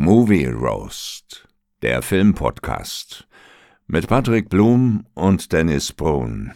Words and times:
Movie 0.00 0.46
Roast, 0.46 1.48
der 1.82 2.02
Filmpodcast 2.02 3.26
mit 3.88 4.06
Patrick 4.06 4.48
Blum 4.48 5.04
und 5.14 5.52
Dennis 5.52 5.92
Brun. 5.92 6.52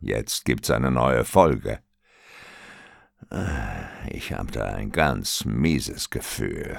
Jetzt 0.00 0.46
gibt's 0.46 0.70
eine 0.70 0.90
neue 0.90 1.26
Folge. 1.26 1.80
Ich 4.08 4.32
habe 4.32 4.50
da 4.50 4.64
ein 4.64 4.92
ganz 4.92 5.44
mieses 5.44 6.08
Gefühl. 6.08 6.78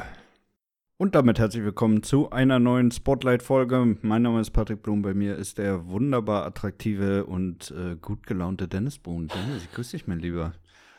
Und 0.97 1.13
damit 1.13 1.37
herzlich 1.37 1.63
willkommen 1.63 2.02
zu 2.02 2.31
einer 2.31 2.58
neuen 2.58 2.90
Spotlight-Folge. 2.90 3.97
Mein 4.02 4.24
Name 4.24 4.42
ist 4.42 4.49
Patrick 4.49 4.81
Blum. 4.81 5.04
Bei 5.04 5.13
mir 5.13 5.36
ist 5.36 5.60
der 5.60 5.86
wunderbar 5.86 6.47
attraktive 6.47 7.28
und 7.28 7.70
äh, 7.78 7.96
gut 7.96 8.26
gelaunte 8.26 8.68
Dennis 8.68 8.97
Brun. 8.97 9.28
Dennis, 9.28 9.65
ich 9.65 9.72
grüße 9.72 9.92
dich, 9.92 10.08
mein 10.08 10.20
Lieber. 10.20 10.54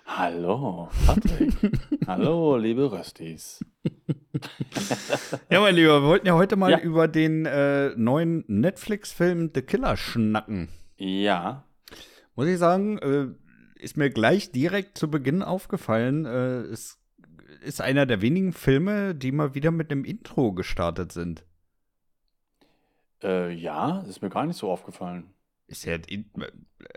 Hallo, 0.07 0.89
Patrick. 1.07 1.53
Hallo, 2.07 2.57
liebe 2.57 2.91
Röstis. 2.91 3.65
ja, 5.51 5.61
mein 5.61 5.75
Lieber, 5.75 6.03
wir 6.03 6.09
wollten 6.09 6.27
ja 6.27 6.35
heute 6.35 6.57
mal 6.57 6.71
Ja. 6.73 6.81
über 6.81 7.09
den 7.09 7.47
äh, 7.47 7.91
neuen 7.97 8.45
Netflix-Film 8.49 9.51
The 9.55 9.63
Killer 9.63 9.97
schnacken. 9.97 10.69
Ja, 10.97 11.65
Muss 12.35 12.47
ich 12.47 12.59
sagen, 12.59 12.99
äh, 12.99 13.29
ist 13.81 13.97
mir 13.97 14.11
gleich 14.11 14.53
direkt 14.53 14.99
zu 14.99 15.11
Beginn 15.11 15.43
aufgefallen. 15.43 16.25
Äh, 16.27 16.61
es 16.63 16.99
ist 17.65 17.81
einer 17.81 18.05
der 18.07 18.21
wenigen 18.23 18.53
Filme, 18.53 19.15
die 19.15 19.33
mal 19.33 19.55
wieder 19.55 19.71
mit 19.71 19.91
einem 19.93 20.05
Intro 20.05 20.53
gestartet 20.53 21.13
sind. 21.13 21.45
äh, 23.23 23.53
ja, 23.55 24.01
ist 24.09 24.21
mir 24.21 24.31
gar 24.31 24.47
nicht 24.47 24.57
so 24.59 24.71
aufgefallen. 24.71 25.31
Ist 25.73 25.87
ja, 25.87 25.97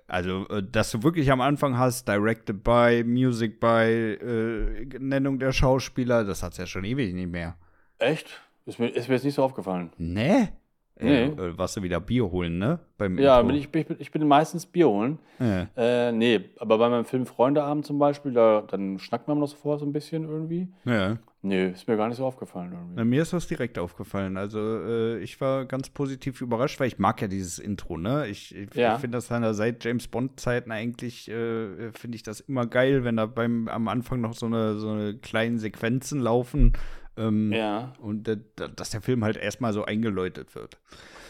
also, 0.06 0.50
äh, 0.50 0.62
dass 0.62 0.92
du 0.92 1.02
wirklich 1.02 1.32
am 1.32 1.40
Anfang 1.40 1.78
hast, 1.78 2.10
directed 2.10 2.62
by, 2.62 3.06
music 3.06 3.62
by, 3.62 3.68
äh, 3.68 4.86
Nennung 5.00 5.40
der 5.40 5.54
Schauspieler, 5.54 6.26
das 6.26 6.44
hat's 6.44 6.58
ja 6.58 6.66
schon 6.66 6.84
ewig 6.84 7.14
nicht 7.14 7.32
mehr. 7.32 7.56
Echt? 8.00 8.42
Ist 8.66 8.78
mir, 8.78 8.90
ist 8.90 9.08
mir 9.08 9.16
jetzt 9.16 9.24
nicht 9.24 9.36
so 9.36 9.44
aufgefallen. 9.44 9.92
Ne? 9.98 10.52
Nee. 11.00 11.24
Äh, 11.26 11.26
äh, 11.50 11.58
warst 11.58 11.76
du 11.76 11.84
wieder 11.84 12.00
Bier 12.00 12.32
holen, 12.32 12.58
ne? 12.58 12.80
Beim 12.98 13.18
Ja, 13.20 13.42
bin 13.42 13.56
ich, 13.56 13.70
bin- 13.70 13.86
ich 14.00 14.12
bin 14.12 14.26
meistens 14.28 14.66
Bier 14.66 14.88
holen. 14.88 15.20
Ja. 15.40 15.68
Äh, 15.76 16.12
nee, 16.14 16.40
aber 16.60 16.78
bei 16.78 16.88
meinem 16.90 17.04
Film 17.06 17.26
Freundeabend 17.26 17.86
zum 17.86 18.00
Beispiel, 18.00 18.32
da, 18.32 18.62
dann 18.62 18.98
schnackt 19.00 19.28
man 19.28 19.40
noch 19.40 19.48
so 19.48 19.58
vor 19.58 19.78
so 19.78 19.86
ein 19.86 19.92
bisschen 19.94 20.24
irgendwie. 20.28 20.68
ja. 20.86 21.18
Nee, 21.48 21.68
ist 21.70 21.88
mir 21.88 21.96
gar 21.96 22.08
nicht 22.08 22.18
so 22.18 22.26
aufgefallen 22.26 22.72
irgendwie. 22.72 22.94
Na, 22.96 23.04
mir 23.06 23.22
ist 23.22 23.32
das 23.32 23.46
direkt 23.46 23.78
aufgefallen. 23.78 24.36
Also 24.36 24.58
äh, 24.60 25.20
ich 25.20 25.40
war 25.40 25.66
ganz 25.66 25.92
positiv 25.92 26.42
überrascht, 26.42 26.80
weil 26.80 26.88
ich 26.88 26.98
mag 26.98 27.22
ja 27.22 27.28
dieses 27.28 27.60
Intro, 27.60 27.98
ne? 27.98 28.26
Ich, 28.26 28.56
ich, 28.56 28.74
Ja. 28.74 28.96
ich 28.96 29.02
finde 29.02 29.18
das 29.20 29.28
seiner 29.28 29.54
seit 29.54 29.84
James 29.86 30.08
Bond 30.08 30.40
Zeiten 30.40 30.72
eigentlich 30.72 31.30
äh, 31.30 31.92
finde 31.92 32.16
ich 32.16 32.24
das 32.24 32.40
immer 32.40 32.66
geil, 32.66 33.04
wenn 33.04 33.18
da 33.18 33.28
beim 33.28 33.68
am 33.68 33.88
Anfang 33.90 34.22
noch 34.22 34.34
so 34.34 34.48
eine 34.48 34.80
so 34.80 34.90
eine 34.90 35.18
kleinen 35.20 35.60
Sequenzen 35.60 36.20
laufen 36.20 36.74
ähm, 37.18 37.52
Ja, 37.54 37.94
und 38.00 38.30
dass 38.76 38.90
der 38.90 39.02
Film 39.02 39.24
halt 39.24 39.38
erstmal 39.38 39.74
so 39.74 39.86
eingeläutet 39.86 40.56
wird. 40.56 40.78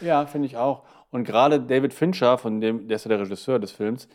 ja, 0.01 0.25
finde 0.25 0.47
ich 0.47 0.57
auch. 0.57 0.83
Und 1.11 1.23
gerade 1.23 1.59
David 1.61 1.93
Fincher, 1.93 2.37
von 2.37 2.59
dem, 2.61 2.87
der 2.87 2.95
ist 2.95 3.05
ja 3.05 3.09
der 3.09 3.19
Regisseur 3.21 3.59
des 3.59 3.71
Films, 3.71 4.07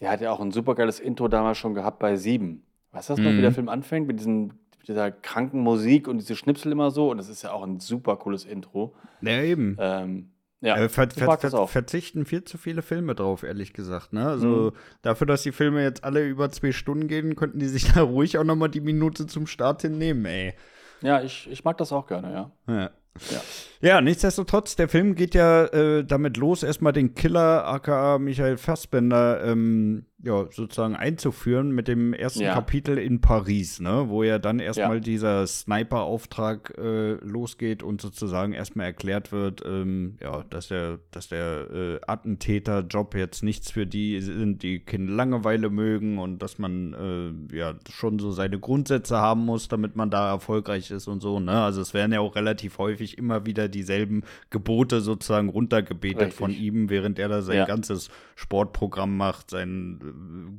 der 0.00 0.10
hat 0.10 0.20
ja 0.20 0.32
auch 0.32 0.40
ein 0.40 0.50
supergeiles 0.52 1.00
Intro 1.00 1.28
damals 1.28 1.58
schon 1.58 1.74
gehabt 1.74 1.98
bei 1.98 2.16
Sieben. 2.16 2.62
Weißt 2.92 3.08
du 3.08 3.12
das 3.14 3.20
noch, 3.20 3.30
wie 3.32 3.36
Mhm. 3.38 3.42
der 3.42 3.52
Film 3.52 3.68
anfängt? 3.68 4.06
Mit, 4.06 4.18
diesen, 4.20 4.46
mit 4.78 4.88
dieser 4.88 5.10
kranken 5.10 5.60
Musik 5.60 6.08
und 6.08 6.18
diese 6.18 6.36
Schnipsel 6.36 6.72
immer 6.72 6.90
so. 6.90 7.10
Und 7.10 7.18
das 7.18 7.28
ist 7.28 7.42
ja 7.42 7.52
auch 7.52 7.62
ein 7.62 7.80
super 7.80 8.16
cooles 8.16 8.44
Intro. 8.44 8.94
Ja, 9.20 9.42
eben. 9.42 9.76
Ähm, 9.78 10.30
ja, 10.60 10.76
Äh, 10.76 10.88
ver 10.88 11.08
ich 11.08 11.14
ver 11.14 11.30
ver 11.36 11.66
verzichten 11.66 12.24
viel 12.24 12.44
zu 12.44 12.56
viele 12.56 12.80
Filme 12.82 13.14
drauf, 13.14 13.42
ehrlich 13.42 13.72
gesagt. 13.74 14.12
Ne? 14.14 14.26
Also 14.26 14.46
Mhm. 14.46 14.72
dafür, 15.02 15.26
dass 15.26 15.42
die 15.42 15.52
Filme 15.52 15.82
jetzt 15.82 16.04
alle 16.04 16.26
über 16.26 16.50
zwei 16.50 16.72
Stunden 16.72 17.06
gehen, 17.06 17.36
könnten 17.36 17.58
die 17.58 17.68
sich 17.68 17.84
da 17.92 18.02
ruhig 18.02 18.38
auch 18.38 18.44
noch 18.44 18.56
mal 18.56 18.68
die 18.68 18.80
Minute 18.80 19.26
zum 19.26 19.46
Start 19.46 19.82
hinnehmen, 19.82 20.24
ey. 20.24 20.54
Ja, 21.02 21.22
ich, 21.22 21.50
ich 21.50 21.64
mag 21.64 21.76
das 21.78 21.92
auch 21.92 22.06
gerne, 22.06 22.32
ja. 22.32 22.50
Ja. 22.66 22.90
Ja. 23.30 23.40
Ja, 23.80 24.00
nichtsdestotrotz, 24.00 24.76
der 24.76 24.88
Film 24.88 25.14
geht 25.14 25.34
ja 25.34 25.66
äh, 25.66 26.04
damit 26.04 26.36
los, 26.36 26.62
erstmal 26.62 26.92
den 26.92 27.14
Killer, 27.14 27.66
aka 27.66 28.18
Michael 28.18 28.56
Fassbender, 28.56 29.44
ähm, 29.44 30.06
ja, 30.24 30.46
sozusagen 30.50 30.96
einzuführen 30.96 31.70
mit 31.72 31.86
dem 31.86 32.14
ersten 32.14 32.40
Ja. 32.42 32.54
Kapitel 32.54 32.96
in 32.98 33.20
Paris, 33.20 33.78
ne, 33.80 34.06
wo 34.08 34.22
ja 34.22 34.38
dann 34.38 34.58
erstmal 34.58 34.94
Ja. 34.96 35.00
dieser 35.00 35.46
Sniper-Auftrag 35.46 36.74
äh, 36.78 37.12
losgeht 37.24 37.82
und 37.82 38.00
sozusagen 38.00 38.52
erstmal 38.54 38.86
erklärt 38.86 39.32
wird, 39.32 39.62
ähm, 39.66 40.16
ja, 40.22 40.44
dass 40.50 40.68
der, 40.68 40.98
dass 41.10 41.28
der 41.28 41.70
äh, 41.70 42.00
Attentäter-Job 42.06 43.14
jetzt 43.14 43.42
nichts 43.42 43.70
für 43.70 43.86
die 43.86 44.20
sind, 44.20 44.62
die 44.62 44.80
keine 44.80 45.10
Langeweile 45.10 45.70
mögen 45.70 46.18
und 46.18 46.40
dass 46.40 46.58
man 46.58 47.48
äh, 47.50 47.56
ja 47.56 47.74
schon 47.90 48.18
so 48.18 48.30
seine 48.30 48.58
Grundsätze 48.58 49.18
haben 49.18 49.44
muss, 49.44 49.68
damit 49.68 49.94
man 49.96 50.10
da 50.10 50.30
erfolgreich 50.30 50.90
ist 50.90 51.06
und 51.06 51.20
so, 51.20 51.38
ne? 51.40 51.52
Also 51.62 51.80
es 51.80 51.94
werden 51.94 52.12
ja 52.12 52.20
auch 52.20 52.34
relativ 52.36 52.78
häufig 52.78 53.18
immer 53.18 53.46
wieder 53.46 53.68
dieselben 53.68 54.22
Gebote 54.50 55.00
sozusagen 55.00 55.48
runtergebetet 55.48 56.20
Richtig. 56.20 56.38
von 56.38 56.50
ihm, 56.50 56.88
während 56.90 57.18
er 57.18 57.28
da 57.28 57.42
sein 57.42 57.58
Ja. 57.58 57.64
ganzes 57.66 58.08
Sportprogramm 58.36 59.16
macht, 59.16 59.50
sein 59.50 59.98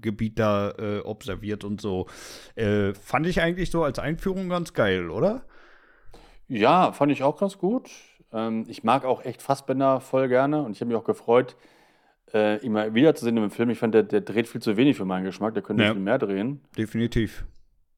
Gebiet 0.02 0.40
da 0.40 0.72
äh, 0.72 1.00
observiert 1.00 1.64
und 1.64 1.82
so. 1.82 2.08
Äh, 2.56 2.94
fand 2.94 3.26
ich 3.28 3.42
eigentlich 3.42 3.72
so 3.72 3.84
als 3.84 4.00
Einführung 4.00 4.50
ganz 4.50 4.74
geil, 4.74 5.10
oder? 5.10 5.44
Ja, 6.48 6.92
fand 6.92 7.12
ich 7.12 7.24
auch 7.24 7.38
ganz 7.40 7.58
gut. 7.58 7.90
Ähm, 8.32 8.66
ich 8.68 8.84
mag 8.84 9.06
auch 9.06 9.24
echt 9.26 9.42
Fassbender 9.42 10.00
voll 10.02 10.28
gerne 10.28 10.64
und 10.64 10.72
ich 10.74 10.82
habe 10.82 10.90
mich 10.90 10.98
auch 10.98 11.04
gefreut, 11.06 11.56
äh, 12.34 12.58
ihn 12.66 12.72
mal 12.74 12.94
wiederzusehen 12.94 13.38
im 13.38 13.50
Film. 13.52 13.70
Ich 13.70 13.80
fand, 13.80 13.94
der, 13.96 14.04
der 14.04 14.22
dreht 14.22 14.48
viel 14.48 14.62
zu 14.62 14.78
wenig 14.78 14.98
für 14.98 15.06
meinen 15.06 15.24
Geschmack, 15.26 15.54
der 15.54 15.64
könnte 15.64 15.84
Ja. 15.84 15.92
viel 15.94 16.02
mehr 16.02 16.18
drehen. 16.20 16.62
Definitiv. 16.78 17.46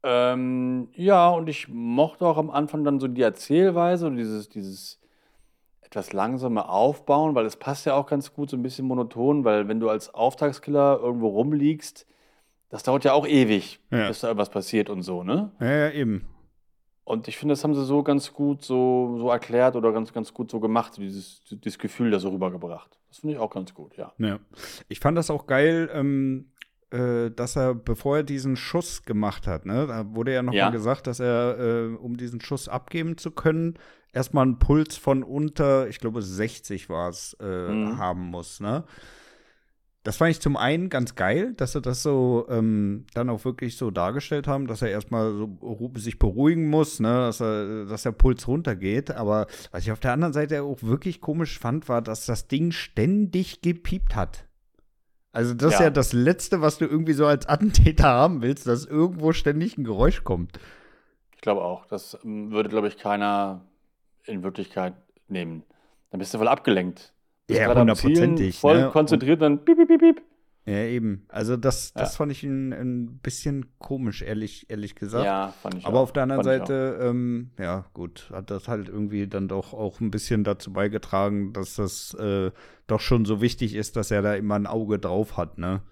Ähm, 0.04 0.90
ja, 0.94 1.30
und 1.30 1.50
ich 1.50 1.68
mochte 1.68 2.26
auch 2.26 2.38
am 2.38 2.50
Anfang 2.50 2.84
dann 2.84 3.00
so 3.00 3.08
die 3.08 3.22
Erzählweise 3.22 4.08
und 4.08 4.16
dieses, 4.16 4.48
dieses 4.48 5.02
etwas 5.88 6.14
langsame 6.14 6.68
Aufbauen, 6.70 7.34
weil 7.36 7.46
es 7.46 7.56
passt 7.56 7.86
ja 7.86 7.96
auch 7.96 8.06
ganz 8.08 8.34
gut, 8.34 8.50
so 8.50 8.58
ein 8.58 8.62
bisschen 8.62 8.86
monoton, 8.86 9.44
weil 9.46 9.68
wenn 9.68 9.80
du 9.80 9.90
als 9.90 10.14
Auftragskiller 10.14 11.00
irgendwo 11.02 11.28
rumliegst, 11.30 12.06
das 12.70 12.84
dauert 12.84 13.06
ja 13.06 13.14
auch 13.14 13.26
ewig, 13.26 13.80
Ja. 13.92 14.08
bis 14.08 14.20
da 14.22 14.28
irgendwas 14.28 14.50
passiert 14.50 14.90
und 14.90 15.02
so, 15.02 15.24
ne? 15.24 15.52
Ja, 15.60 15.72
ja, 15.72 15.92
eben. 15.92 16.26
Und 17.06 17.30
ich 17.30 17.38
finde, 17.38 17.54
das 17.54 17.64
haben 17.64 17.74
sie 17.74 17.86
so 17.86 18.04
ganz 18.04 18.34
gut 18.34 18.64
so, 18.64 19.16
so 19.18 19.30
erklärt 19.30 19.78
oder 19.78 19.94
ganz, 19.94 20.12
ganz 20.12 20.34
gut 20.34 20.52
so 20.52 20.60
gemacht, 20.60 20.98
dieses, 20.98 21.42
dieses 21.46 21.80
Gefühl 21.80 22.12
da 22.12 22.20
so 22.20 22.30
rübergebracht. 22.30 23.00
Das 23.08 23.20
finde 23.20 23.36
ich 23.36 23.40
auch 23.40 23.50
ganz 23.50 23.74
gut, 23.74 23.96
ja. 23.96 24.12
Ja. 24.18 24.40
Ich 24.90 25.00
fand 25.00 25.18
das 25.18 25.32
auch 25.32 25.48
geil, 25.48 25.90
ähm, 25.94 26.52
äh, 26.92 27.32
dass 27.32 27.56
er, 27.56 27.76
bevor 27.76 28.18
er 28.18 28.24
diesen 28.24 28.58
Schuss 28.58 29.04
gemacht 29.04 29.48
hat, 29.48 29.66
ne, 29.66 29.88
da 29.88 30.14
wurde 30.16 30.34
ja 30.34 30.42
nochmal 30.44 30.58
Ja. 30.60 30.70
gesagt, 30.70 31.08
dass 31.08 31.22
er, 31.22 31.58
äh, 31.58 31.96
um 31.96 32.18
diesen 32.18 32.42
Schuss 32.42 32.68
abgeben 32.68 33.18
zu 33.18 33.32
können, 33.32 33.76
erstmal 34.18 34.44
einen 34.46 34.60
Puls 34.60 34.98
von 34.98 35.24
unter, 35.24 35.88
ich 35.88 36.00
glaube 36.00 36.22
60 36.22 36.90
war 36.90 37.10
es, 37.10 37.38
äh, 37.40 37.46
Mhm. 37.46 37.98
haben 37.98 38.22
muss, 38.26 38.60
ne? 38.60 38.84
Das 40.04 40.16
fand 40.16 40.32
ich 40.32 40.40
zum 40.40 40.56
einen 40.56 40.88
ganz 40.90 41.16
geil, 41.16 41.54
dass 41.58 41.74
sie 41.74 41.82
das 41.82 42.02
so 42.02 42.46
ähm, 42.50 43.06
dann 43.14 43.30
auch 43.30 43.44
wirklich 43.44 43.76
so 43.76 43.92
dargestellt 43.92 44.48
haben, 44.48 44.66
dass 44.68 44.82
er 44.82 44.90
erstmal 44.90 45.34
so 45.34 45.92
sich 45.96 46.18
beruhigen 46.18 46.70
muss, 46.70 47.02
ne, 47.02 47.10
dass, 47.10 47.42
er, 47.42 47.84
dass 47.86 48.04
der 48.04 48.14
Puls 48.14 48.48
runtergeht. 48.48 49.12
Aber 49.12 49.48
was 49.72 49.84
ich 49.84 49.92
auf 49.92 50.00
der 50.00 50.14
anderen 50.14 50.32
Seite 50.32 50.64
auch 50.64 50.82
wirklich 50.82 51.20
komisch 51.20 51.60
fand, 51.60 51.90
war, 51.90 52.02
dass 52.02 52.26
das 52.26 52.48
Ding 52.48 52.72
ständig 52.72 53.62
gepiept 53.62 54.16
hat. 54.16 54.46
Also 55.34 55.54
das 55.54 55.74
ist 55.74 55.80
Ja. 55.80 55.86
ja 55.88 55.90
das 55.92 56.14
Letzte, 56.14 56.62
was 56.62 56.78
du 56.78 56.86
irgendwie 56.86 57.14
so 57.14 57.26
als 57.26 57.46
Attentäter 57.46 58.08
haben 58.08 58.42
willst, 58.42 58.66
dass 58.66 58.86
irgendwo 58.86 59.34
ständig 59.34 59.78
ein 59.78 59.84
Geräusch 59.84 60.24
kommt. 60.24 60.58
Ich 61.36 61.42
glaube 61.42 61.64
auch. 61.66 61.86
Das 61.86 62.18
ähm, 62.24 62.52
würde, 62.52 62.70
glaube 62.70 62.88
ich, 62.88 62.98
keiner 62.98 63.60
in 64.28 64.44
Wirklichkeit 64.44 64.94
nehmen. 65.28 65.64
Dann 66.12 66.20
bist 66.20 66.34
du 66.34 66.38
voll 66.38 66.48
abgelenkt. 66.48 67.14
Bist 67.48 67.60
Ja, 67.60 67.74
hundertprozentig, 67.74 68.60
Voll 68.60 68.82
ne? 68.82 68.90
konzentriert, 68.92 69.42
dann 69.42 69.64
piep, 69.64 69.78
piep, 69.78 69.88
piep, 69.88 70.00
piep. 70.00 70.22
Ja, 70.66 70.80
eben. 70.80 71.26
Also 71.30 71.56
das, 71.56 71.94
das 71.94 72.12
Ja. 72.14 72.18
fand 72.18 72.32
ich 72.34 72.44
ein, 72.44 72.74
ein 72.74 73.20
bisschen 73.20 73.68
komisch, 73.80 74.22
ehrlich, 74.22 74.70
ehrlich 74.70 74.96
gesagt. 74.96 75.26
Ja, 75.26 75.54
fand 75.62 75.76
ich 75.76 75.86
Aber 75.86 76.00
auch. 76.00 76.04
auf 76.04 76.12
der 76.14 76.24
anderen 76.24 76.44
Fand. 76.44 76.68
Seite, 76.68 77.00
ähm, 77.02 77.52
ja, 77.58 77.86
gut, 77.94 78.30
hat 78.34 78.52
das 78.52 78.68
halt 78.68 78.90
irgendwie 78.90 79.28
dann 79.28 79.48
doch 79.48 79.74
auch 79.74 80.02
ein 80.02 80.12
bisschen 80.12 80.44
dazu 80.44 80.74
beigetragen, 80.74 81.54
dass 81.54 81.76
das 81.76 82.14
äh, 82.16 82.52
doch 82.88 83.00
schon 83.00 83.24
so 83.24 83.40
wichtig 83.40 83.76
ist, 83.76 83.96
dass 83.96 84.12
er 84.12 84.22
da 84.22 84.36
immer 84.36 84.56
ein 84.56 84.68
Auge 84.68 85.00
drauf 85.00 85.38
hat, 85.38 85.58
ne? 85.58 85.84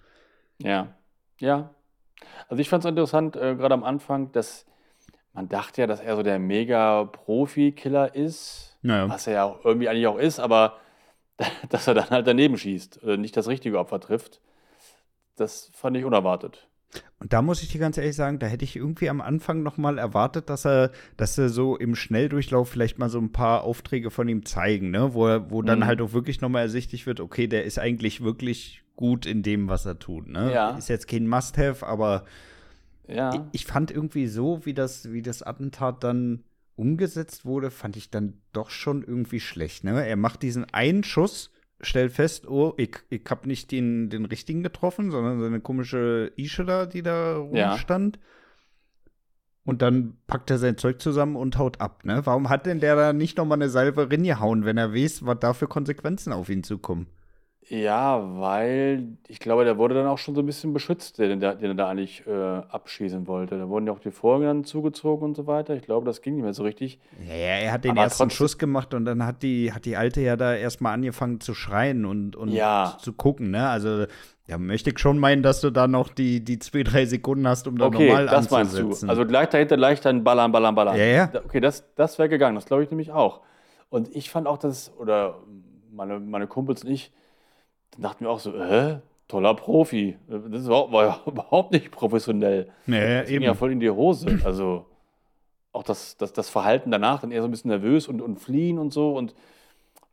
Ja, 0.58 0.94
ja. 1.40 1.70
Also 2.48 2.60
ich 2.60 2.68
fand 2.68 2.84
es 2.84 2.88
interessant, 2.90 3.34
äh, 3.36 3.54
gerade 3.56 3.72
am 3.74 3.82
Anfang, 3.84 4.30
dass 4.32 4.66
man 5.36 5.48
dachte 5.48 5.82
ja, 5.82 5.86
dass 5.86 6.00
er 6.00 6.16
so 6.16 6.22
der 6.24 6.38
Mega-Profi-Killer 6.40 8.14
ist, 8.14 8.76
Naja. 8.82 9.08
was 9.08 9.26
er 9.26 9.32
ja 9.34 9.44
auch 9.44 9.64
irgendwie 9.64 9.88
eigentlich 9.88 10.06
auch 10.06 10.18
ist, 10.18 10.38
aber 10.40 10.78
dass 11.68 11.86
er 11.86 11.94
dann 11.94 12.10
halt 12.10 12.26
daneben 12.26 12.56
schießt, 12.58 13.02
äh, 13.04 13.16
nicht 13.16 13.36
das 13.36 13.46
richtige 13.48 13.78
Opfer 13.78 14.00
trifft, 14.00 14.40
das 15.36 15.70
fand 15.74 15.96
ich 15.96 16.04
unerwartet. 16.04 16.66
Und 17.18 17.32
da 17.34 17.42
muss 17.42 17.62
ich 17.62 17.68
dir 17.68 17.78
ganz 17.80 17.98
ehrlich 17.98 18.16
sagen, 18.16 18.38
da 18.38 18.46
hätte 18.46 18.64
ich 18.64 18.76
irgendwie 18.76 19.10
am 19.10 19.20
Anfang 19.20 19.62
noch 19.62 19.76
mal 19.76 19.98
erwartet, 19.98 20.48
dass 20.48 20.64
er, 20.64 20.92
dass 21.18 21.36
er 21.36 21.50
so 21.50 21.76
im 21.76 21.94
Schnelldurchlauf 21.94 22.70
vielleicht 22.70 22.98
mal 22.98 23.10
so 23.10 23.18
ein 23.18 23.32
paar 23.32 23.64
Aufträge 23.64 24.10
von 24.10 24.28
ihm 24.28 24.46
zeigen, 24.46 24.90
ne? 24.90 25.12
Wo, 25.12 25.26
er, 25.26 25.50
wo 25.50 25.60
dann 25.62 25.80
Mhm. 25.80 25.86
halt 25.86 26.00
auch 26.00 26.12
wirklich 26.12 26.40
noch 26.40 26.48
mal 26.48 26.60
ersichtlich 26.60 27.06
wird, 27.06 27.20
okay, 27.20 27.48
der 27.48 27.64
ist 27.64 27.78
eigentlich 27.78 28.22
wirklich 28.24 28.82
gut 28.94 29.26
in 29.26 29.42
dem, 29.42 29.68
was 29.68 29.84
er 29.84 29.98
tut, 29.98 30.28
ne? 30.28 30.52
Ja. 30.54 30.70
Ist 30.76 30.88
jetzt 30.88 31.06
kein 31.08 31.26
Must-Have, 31.28 31.86
aber 31.86 32.24
Ja. 33.08 33.34
ich, 33.34 33.40
ich 33.52 33.66
fand 33.66 33.90
irgendwie 33.90 34.26
so, 34.26 34.64
wie 34.64 34.74
das, 34.74 35.12
wie 35.12 35.22
das 35.22 35.42
Attentat 35.42 36.02
dann 36.04 36.44
umgesetzt 36.76 37.44
wurde, 37.44 37.70
fand 37.70 37.96
ich 37.96 38.10
dann 38.10 38.40
doch 38.52 38.70
schon 38.70 39.02
irgendwie 39.02 39.40
schlecht. 39.40 39.84
Ne? 39.84 40.06
Er 40.06 40.16
macht 40.16 40.42
diesen 40.42 40.64
einen 40.72 41.04
Schuss, 41.04 41.50
stellt 41.80 42.12
fest, 42.12 42.46
oh, 42.46 42.74
ich, 42.76 42.96
ich 43.08 43.22
habe 43.28 43.48
nicht 43.48 43.70
den, 43.72 44.10
den 44.10 44.24
richtigen 44.24 44.62
getroffen, 44.62 45.10
sondern 45.10 45.40
seine 45.40 45.60
komische 45.60 46.32
Ische 46.36 46.64
da, 46.64 46.86
die 46.86 47.02
da 47.02 47.36
rumstand. 47.36 48.16
Ja. 48.16 48.22
Und 49.64 49.82
dann 49.82 50.16
packt 50.28 50.50
er 50.50 50.58
sein 50.58 50.78
Zeug 50.78 51.00
zusammen 51.00 51.34
und 51.34 51.58
haut 51.58 51.80
ab. 51.80 52.04
Ne? 52.04 52.20
Warum 52.24 52.48
hat 52.48 52.66
denn 52.66 52.78
der 52.78 52.94
da 52.94 53.12
nicht 53.12 53.36
noch 53.36 53.46
mal 53.46 53.56
eine 53.56 53.68
Salve 53.68 54.10
ringehauen, 54.10 54.64
wenn 54.64 54.78
er 54.78 54.94
weiß, 54.94 55.26
was 55.26 55.38
da 55.40 55.54
für 55.54 55.66
Konsequenzen 55.66 56.32
auf 56.32 56.48
ihn 56.48 56.62
zukommen? 56.62 57.08
Ja, 57.68 58.22
weil 58.38 59.08
ich 59.26 59.40
glaube, 59.40 59.64
der 59.64 59.76
wurde 59.76 59.96
dann 59.96 60.06
auch 60.06 60.18
schon 60.18 60.36
so 60.36 60.42
ein 60.42 60.46
bisschen 60.46 60.72
beschützt, 60.72 61.18
den, 61.18 61.40
den 61.40 61.62
er 61.62 61.74
da 61.74 61.88
eigentlich 61.88 62.24
äh, 62.26 62.30
abschießen 62.30 63.26
wollte. 63.26 63.58
Da 63.58 63.68
wurden 63.68 63.88
ja 63.88 63.92
auch 63.92 63.98
die 63.98 64.12
Folgen 64.12 64.44
dann 64.44 64.64
zugezogen 64.64 65.24
und 65.24 65.36
so 65.36 65.48
weiter. 65.48 65.74
Ich 65.74 65.82
glaube, 65.82 66.06
das 66.06 66.22
ging 66.22 66.34
nicht 66.34 66.44
mehr 66.44 66.54
so 66.54 66.62
richtig. 66.62 67.00
Ja, 67.26 67.34
ja 67.34 67.54
er 67.58 67.72
hat 67.72 67.84
den 67.84 67.92
Aber 67.92 68.02
ersten 68.02 68.30
Schuss 68.30 68.56
gemacht 68.56 68.94
und 68.94 69.04
dann 69.04 69.26
hat 69.26 69.42
die, 69.42 69.72
hat 69.72 69.84
die 69.84 69.96
Alte 69.96 70.20
ja 70.20 70.36
da 70.36 70.54
erstmal 70.54 70.94
angefangen 70.94 71.40
zu 71.40 71.54
schreien 71.54 72.04
und, 72.04 72.36
und 72.36 72.50
ja. 72.50 72.96
zu 73.00 73.12
gucken. 73.12 73.50
Ne? 73.50 73.68
Also 73.68 74.04
ja, 74.46 74.58
möchte 74.58 74.90
ich 74.90 75.00
schon 75.00 75.18
meinen, 75.18 75.42
dass 75.42 75.60
du 75.60 75.70
da 75.70 75.88
noch 75.88 76.08
die, 76.08 76.44
die 76.44 76.60
zwei, 76.60 76.84
drei 76.84 77.04
Sekunden 77.04 77.48
hast, 77.48 77.66
um 77.66 77.78
da 77.78 77.86
okay, 77.86 78.06
normal 78.06 78.26
das 78.26 78.52
anzusetzen. 78.52 78.84
Meinst 78.84 79.02
du. 79.02 79.08
Also 79.08 79.26
gleich 79.26 79.48
dahinter 79.48 79.76
leicht 79.76 80.04
dann 80.04 80.22
ballern, 80.22 80.52
ballern, 80.52 80.76
ballern. 80.76 80.96
Ja, 80.96 81.04
ja. 81.04 81.30
Okay, 81.44 81.58
das, 81.58 81.84
das 81.96 82.16
wäre 82.18 82.28
gegangen. 82.28 82.54
Das 82.54 82.66
glaube 82.66 82.84
ich 82.84 82.90
nämlich 82.90 83.10
auch. 83.10 83.40
Und 83.88 84.14
ich 84.14 84.30
fand 84.30 84.46
auch, 84.46 84.58
dass, 84.58 84.92
oder 84.98 85.40
meine, 85.90 86.20
meine 86.20 86.46
Kumpels 86.46 86.84
und 86.84 86.90
ich, 86.90 87.12
dann 87.92 88.02
dachten 88.02 88.24
wir 88.24 88.30
auch 88.30 88.40
so, 88.40 88.54
äh, 88.54 88.98
toller 89.28 89.54
Profi. 89.54 90.16
Das 90.28 90.68
war, 90.68 90.92
war 90.92 91.04
ja 91.04 91.20
überhaupt 91.26 91.72
nicht 91.72 91.90
professionell. 91.90 92.70
Nee, 92.86 93.20
das 93.20 93.28
ging 93.28 93.42
ja 93.42 93.54
voll 93.54 93.72
in 93.72 93.80
die 93.80 93.90
Hose. 93.90 94.40
Also 94.44 94.86
auch 95.72 95.82
das, 95.82 96.16
das, 96.16 96.32
das 96.32 96.48
Verhalten 96.48 96.90
danach, 96.90 97.20
dann 97.20 97.30
eher 97.30 97.42
so 97.42 97.48
ein 97.48 97.50
bisschen 97.50 97.70
nervös 97.70 98.08
und, 98.08 98.20
und 98.22 98.38
fliehen 98.38 98.78
und 98.78 98.92
so. 98.92 99.14
Und 99.14 99.34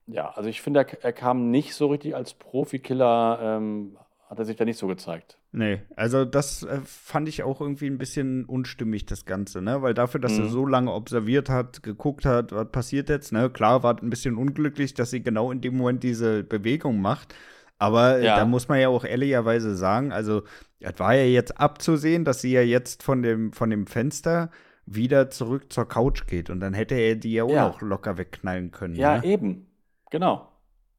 ja, 0.08 0.30
also 0.36 0.50
ich 0.50 0.62
finde, 0.62 0.82
er, 0.82 1.04
er 1.04 1.14
kam 1.14 1.52
nicht 1.52 1.74
so 1.74 1.88
richtig 1.88 2.16
als 2.16 2.34
Profikiller, 2.34 3.40
ähm, 3.42 3.98
hat 4.30 4.40
er 4.40 4.46
sich 4.46 4.58
da 4.58 4.66
nicht 4.66 4.78
so 4.78 4.88
gezeigt. 4.88 5.38
Nee, 5.52 5.82
also 5.96 6.26
das 6.26 6.64
äh, 6.64 6.80
fand 6.84 7.30
ich 7.30 7.44
auch 7.44 7.62
irgendwie 7.62 7.86
ein 7.86 8.00
bisschen 8.00 8.44
unstimmig, 8.46 9.06
das 9.06 9.26
Ganze, 9.26 9.62
ne? 9.62 9.84
Weil 9.84 9.94
dafür, 9.94 10.20
dass 10.20 10.34
mhm. 10.34 10.46
er 10.46 10.50
so 10.50 10.66
lange 10.66 10.92
observiert 10.92 11.48
hat, 11.48 11.84
geguckt 11.84 12.26
hat, 12.26 12.52
was 12.52 12.72
passiert 12.72 13.08
jetzt, 13.08 13.32
ne? 13.32 13.52
Klar 13.52 13.84
war 13.84 14.02
ein 14.02 14.10
bisschen 14.10 14.36
unglücklich, 14.36 14.96
dass 14.96 15.12
sie 15.12 15.22
genau 15.22 15.52
in 15.52 15.62
dem 15.62 15.78
Moment 15.78 16.02
diese 16.02 16.44
Bewegung 16.44 17.00
macht. 17.00 17.36
Aber 17.84 18.20
äh, 18.20 18.26
ja. 18.26 18.38
da 18.38 18.46
muss 18.46 18.70
man 18.70 18.80
ja 18.80 18.88
auch 18.88 19.04
ehrlicherweise 19.04 19.76
sagen, 19.76 20.14
also 20.14 20.44
es 20.80 20.98
war 21.00 21.16
ja 21.16 21.26
jetzt 21.26 21.60
abzusehen, 21.60 22.24
dass 22.24 22.40
sie 22.40 22.54
ja 22.54 22.62
jetzt 22.62 23.04
von 23.04 23.22
dem, 23.22 23.52
von 23.52 23.70
dem 23.70 23.88
Fenster 23.88 24.52
wieder 24.86 25.30
zurück 25.30 25.74
zur 25.74 25.86
Couch 25.86 26.26
geht. 26.26 26.50
Und 26.50 26.62
dann 26.62 26.74
hätte 26.74 26.96
er 26.96 27.18
die 27.18 27.34
ja 27.34 27.44
auch 27.44 27.50
ja. 27.50 27.68
noch 27.68 27.82
locker 27.82 28.18
wegknallen 28.18 28.72
können. 28.72 28.96
Ja, 28.96 29.18
ne? 29.18 29.26
eben. 29.26 29.68
Genau. 30.12 30.48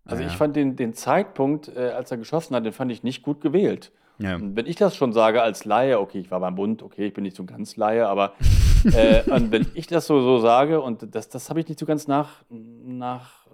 Also 0.04 0.22
ja. 0.22 0.28
ich 0.28 0.36
fand 0.36 0.56
den, 0.56 0.76
den 0.76 0.92
Zeitpunkt, 0.92 1.74
äh, 1.74 1.88
als 1.88 2.10
er 2.10 2.18
geschossen 2.18 2.54
hat, 2.54 2.66
den 2.66 2.74
fand 2.74 2.92
ich 2.92 3.02
nicht 3.02 3.22
gut 3.22 3.40
gewählt. 3.40 3.90
Ja. 4.18 4.34
Und 4.36 4.54
wenn 4.54 4.66
ich 4.66 4.76
das 4.76 4.94
schon 4.94 5.14
sage 5.14 5.40
als 5.40 5.64
Laie, 5.64 5.98
okay, 5.98 6.18
ich 6.18 6.30
war 6.30 6.40
beim 6.40 6.54
Bund, 6.54 6.82
okay, 6.82 7.06
ich 7.06 7.14
bin 7.14 7.24
nicht 7.24 7.36
so 7.36 7.44
ganz 7.44 7.76
Laie, 7.76 8.06
aber 8.06 8.34
äh, 8.84 9.22
und 9.30 9.50
wenn 9.50 9.66
ich 9.72 9.86
das 9.86 10.06
so, 10.06 10.20
so 10.20 10.38
sage, 10.38 10.82
und 10.82 11.14
das, 11.14 11.30
das 11.30 11.48
habe 11.48 11.60
ich 11.60 11.68
nicht 11.68 11.80
so 11.80 11.86
ganz 11.86 12.06
nach, 12.08 12.42
nach 12.50 13.46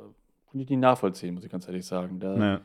konnte 0.46 0.64
ich 0.64 0.70
nicht 0.70 0.80
nachvollziehen, 0.80 1.34
muss 1.34 1.44
ich 1.44 1.50
ganz 1.50 1.68
ehrlich 1.68 1.86
sagen. 1.86 2.18
Da, 2.18 2.36
ja. 2.36 2.60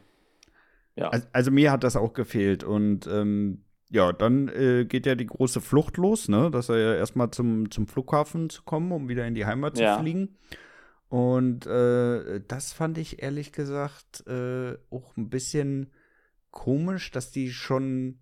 Ja. 0.95 1.09
Also, 1.09 1.27
also, 1.33 1.51
mir 1.51 1.71
hat 1.71 1.83
das 1.83 1.95
auch 1.95 2.13
gefehlt. 2.13 2.63
Und 2.63 3.07
ähm, 3.07 3.63
ja, 3.89 4.12
dann 4.13 4.47
äh, 4.50 4.86
geht 4.86 5.06
ja 5.06 5.15
die 5.15 5.27
große 5.27 5.62
Flucht 5.62 5.97
los, 5.97 6.27
ne? 6.27 6.50
Dass 6.51 6.69
er 6.69 6.77
ja 6.77 6.95
erstmal 6.95 7.31
zum, 7.31 7.69
zum 7.71 7.88
Flughafen 7.88 8.50
zu 8.50 8.63
kommen, 8.63 8.92
um 8.92 9.09
wieder 9.09 9.27
in 9.27 9.36
die 9.36 9.45
Heimat 9.45 9.77
ja. 9.77 9.95
zu 9.95 10.01
fliegen. 10.01 10.38
Und 11.07 11.68
äh, 11.68 12.42
das 12.47 12.74
fand 12.74 12.97
ich 12.97 13.21
ehrlich 13.21 13.51
gesagt 13.51 14.25
äh, 14.27 14.75
auch 14.89 15.15
ein 15.15 15.30
bisschen 15.30 15.92
komisch, 16.51 17.12
dass 17.12 17.31
die 17.31 17.51
schon 17.51 18.19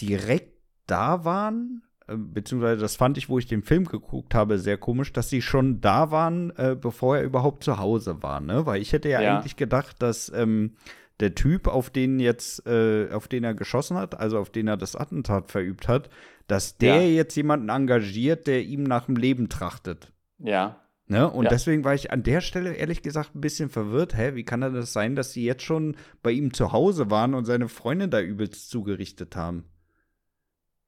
direkt 0.00 0.54
da 0.86 1.24
waren. 1.24 1.82
Äh, 2.08 2.16
beziehungsweise 2.16 2.80
das 2.80 2.96
fand 2.96 3.18
ich, 3.18 3.28
wo 3.28 3.38
ich 3.38 3.46
den 3.46 3.62
Film 3.62 3.84
geguckt 3.84 4.34
habe, 4.34 4.58
sehr 4.58 4.78
komisch, 4.78 5.12
dass 5.12 5.28
sie 5.28 5.42
schon 5.42 5.80
da 5.80 6.10
waren, 6.10 6.50
äh, 6.56 6.76
bevor 6.80 7.18
er 7.18 7.22
überhaupt 7.22 7.64
zu 7.64 7.78
Hause 7.78 8.22
war. 8.22 8.40
Ne? 8.40 8.64
Weil 8.66 8.80
ich 8.80 8.92
hätte 8.92 9.10
ja, 9.10 9.20
ja. 9.20 9.36
eigentlich 9.36 9.56
gedacht, 9.56 10.00
dass 10.00 10.32
ähm, 10.34 10.76
der 11.20 11.34
Typ, 11.34 11.68
auf 11.68 11.90
den 11.90 12.20
jetzt, 12.20 12.66
äh, 12.66 13.10
auf 13.12 13.28
den 13.28 13.44
er 13.44 13.54
geschossen 13.54 13.96
hat, 13.96 14.18
also 14.18 14.38
auf 14.38 14.50
den 14.50 14.68
er 14.68 14.76
das 14.76 14.96
Attentat 14.96 15.50
verübt 15.50 15.88
hat, 15.88 16.10
dass 16.46 16.76
der 16.78 17.02
ja. 17.02 17.16
jetzt 17.16 17.36
jemanden 17.36 17.68
engagiert, 17.68 18.46
der 18.46 18.62
ihm 18.62 18.82
nach 18.82 19.06
dem 19.06 19.16
Leben 19.16 19.48
trachtet. 19.48 20.12
Ja. 20.38 20.76
Ne? 21.06 21.30
Und 21.30 21.44
ja. 21.44 21.50
deswegen 21.50 21.84
war 21.84 21.94
ich 21.94 22.10
an 22.10 22.22
der 22.22 22.40
Stelle 22.40 22.74
ehrlich 22.74 23.02
gesagt 23.02 23.34
ein 23.34 23.40
bisschen 23.40 23.68
verwirrt. 23.68 24.16
Hä, 24.16 24.34
wie 24.34 24.44
kann 24.44 24.60
das 24.60 24.92
sein, 24.92 25.14
dass 25.14 25.32
sie 25.32 25.44
jetzt 25.44 25.62
schon 25.62 25.96
bei 26.22 26.30
ihm 26.30 26.54
zu 26.54 26.72
Hause 26.72 27.10
waren 27.10 27.34
und 27.34 27.44
seine 27.44 27.68
Freundin 27.68 28.10
da 28.10 28.20
übelst 28.20 28.70
zugerichtet 28.70 29.36
haben? 29.36 29.64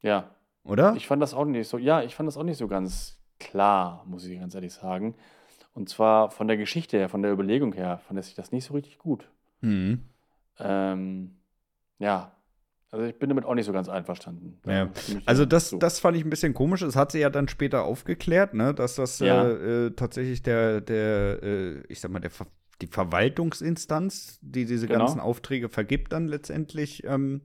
Ja. 0.01 0.35
Oder? 0.65 0.95
Ich 0.97 1.07
fand 1.07 1.23
das 1.23 1.35
auch 1.35 1.45
nicht 1.45 1.69
so, 1.69 1.79
ja, 1.79 2.03
ich 2.03 2.15
fand 2.15 2.27
das 2.27 2.37
auch 2.37 2.43
nicht 2.43 2.57
so 2.57 2.69
ganz 2.69 3.19
klar, 3.39 4.05
muss 4.07 4.25
ich 4.25 4.39
ganz 4.39 4.55
ehrlich 4.55 4.73
sagen. 4.73 5.15
Und 5.75 5.89
zwar 5.89 6.31
von 6.31 6.49
der 6.49 6.57
Geschichte 6.57 6.97
her, 6.97 7.09
von 7.09 7.23
der 7.23 7.33
Überlegung 7.33 7.73
her, 7.73 7.99
fand 7.99 8.19
ich 8.19 8.35
das 8.35 8.53
nicht 8.53 8.65
so 8.65 8.75
richtig 8.75 8.99
gut. 8.99 9.29
Mhm. 9.61 10.05
Ähm, 10.59 11.37
ja, 11.99 12.33
also 12.91 13.07
ich 13.07 13.19
bin 13.19 13.29
damit 13.29 13.45
auch 13.45 13.55
nicht 13.55 13.67
so 13.67 13.73
ganz 13.73 13.89
einverstanden. 13.89 14.61
Ja. 14.67 14.89
Also 15.27 15.45
das, 15.45 15.71
so. 15.71 15.79
das 15.79 15.99
fand 15.99 16.17
ich 16.17 16.25
ein 16.25 16.31
bisschen 16.31 16.55
komisch. 16.55 16.81
Das 16.81 16.95
hat 16.95 17.11
sie 17.11 17.19
ja 17.19 17.29
dann 17.29 17.49
später 17.49 17.83
aufgeklärt, 17.83 18.55
ne, 18.55 18.73
dass 18.73 18.95
das 18.95 19.19
ja. 19.19 19.49
äh, 19.49 19.91
tatsächlich 19.91 20.43
der, 20.43 20.81
der 20.81 21.43
äh, 21.43 21.83
ich 21.89 21.99
sag 22.01 22.13
mal, 22.13 22.21
der 22.21 22.31
die 22.81 22.87
Verwaltungsinstanz, 22.87 24.39
die 24.43 24.65
diese 24.65 24.87
genau. 24.87 25.01
ganzen 25.01 25.21
Aufträge 25.21 25.69
vergibt, 25.69 26.13
dann 26.13 26.29
letztendlich 26.29 27.05
ähm, 27.05 27.43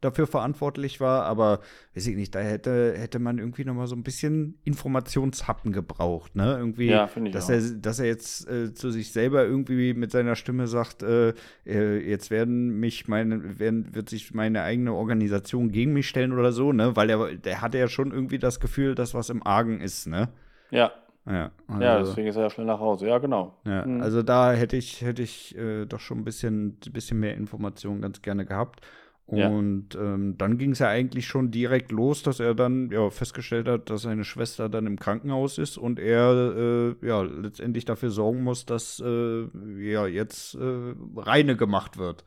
dafür 0.00 0.26
verantwortlich 0.26 1.00
war. 1.00 1.24
Aber 1.24 1.60
weiß 1.94 2.06
ich 2.06 2.16
nicht, 2.16 2.34
da 2.34 2.40
hätte, 2.40 2.94
hätte 2.96 3.18
man 3.18 3.38
irgendwie 3.38 3.64
noch 3.64 3.74
mal 3.74 3.86
so 3.86 3.96
ein 3.96 4.02
bisschen 4.02 4.58
Informationshappen 4.64 5.72
gebraucht, 5.72 6.36
ne? 6.36 6.56
Irgendwie, 6.58 6.86
ja, 6.86 7.08
dass 7.32 7.46
auch. 7.46 7.50
er, 7.50 7.60
dass 7.60 7.98
er 7.98 8.06
jetzt 8.06 8.48
äh, 8.48 8.72
zu 8.74 8.90
sich 8.90 9.12
selber 9.12 9.44
irgendwie 9.44 9.94
mit 9.94 10.10
seiner 10.10 10.36
Stimme 10.36 10.66
sagt, 10.66 11.02
äh, 11.02 11.34
äh, 11.66 11.98
jetzt 11.98 12.30
werden 12.30 12.78
mich 12.80 13.08
meine, 13.08 13.58
werden, 13.58 13.94
wird 13.94 14.08
sich 14.08 14.34
meine 14.34 14.62
eigene 14.62 14.92
Organisation 14.92 15.70
gegen 15.70 15.92
mich 15.92 16.08
stellen 16.08 16.32
oder 16.32 16.52
so, 16.52 16.72
ne? 16.72 16.96
Weil 16.96 17.10
er, 17.10 17.34
der 17.34 17.60
hatte 17.60 17.78
ja 17.78 17.88
schon 17.88 18.12
irgendwie 18.12 18.38
das 18.38 18.60
Gefühl, 18.60 18.94
dass 18.94 19.14
was 19.14 19.30
im 19.30 19.46
Argen 19.46 19.80
ist, 19.80 20.06
ne? 20.06 20.28
Ja. 20.70 20.92
Ja, 21.30 21.50
also, 21.66 21.82
ja, 21.82 21.98
deswegen 21.98 22.28
ist 22.28 22.36
er 22.36 22.44
ja 22.44 22.50
schnell 22.50 22.66
nach 22.66 22.80
Hause. 22.80 23.06
Ja, 23.06 23.18
genau. 23.18 23.54
Ja, 23.64 23.84
mhm. 23.84 24.00
Also 24.00 24.22
da 24.22 24.52
hätte 24.52 24.76
ich, 24.76 25.02
hätte 25.02 25.22
ich 25.22 25.56
äh, 25.58 25.84
doch 25.84 26.00
schon 26.00 26.18
ein 26.18 26.24
bisschen, 26.24 26.78
bisschen 26.90 27.20
mehr 27.20 27.34
Informationen 27.34 28.00
ganz 28.00 28.22
gerne 28.22 28.46
gehabt. 28.46 28.80
Und 29.28 29.92
ja. 29.92 30.00
ähm, 30.00 30.38
dann 30.38 30.56
ging 30.56 30.70
es 30.70 30.78
ja 30.78 30.88
eigentlich 30.88 31.26
schon 31.26 31.50
direkt 31.50 31.92
los, 31.92 32.22
dass 32.22 32.40
er 32.40 32.54
dann 32.54 32.90
ja, 32.90 33.10
festgestellt 33.10 33.68
hat, 33.68 33.90
dass 33.90 34.02
seine 34.02 34.24
Schwester 34.24 34.70
dann 34.70 34.86
im 34.86 34.98
Krankenhaus 34.98 35.58
ist 35.58 35.76
und 35.76 35.98
er 35.98 36.96
äh, 37.02 37.06
ja 37.06 37.20
letztendlich 37.20 37.84
dafür 37.84 38.08
sorgen 38.08 38.42
muss, 38.42 38.64
dass 38.64 39.02
äh, 39.04 39.46
ja 39.82 40.06
jetzt 40.06 40.54
äh, 40.54 40.94
reine 41.14 41.56
gemacht 41.56 41.98
wird. 41.98 42.24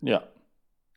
Ja. 0.00 0.24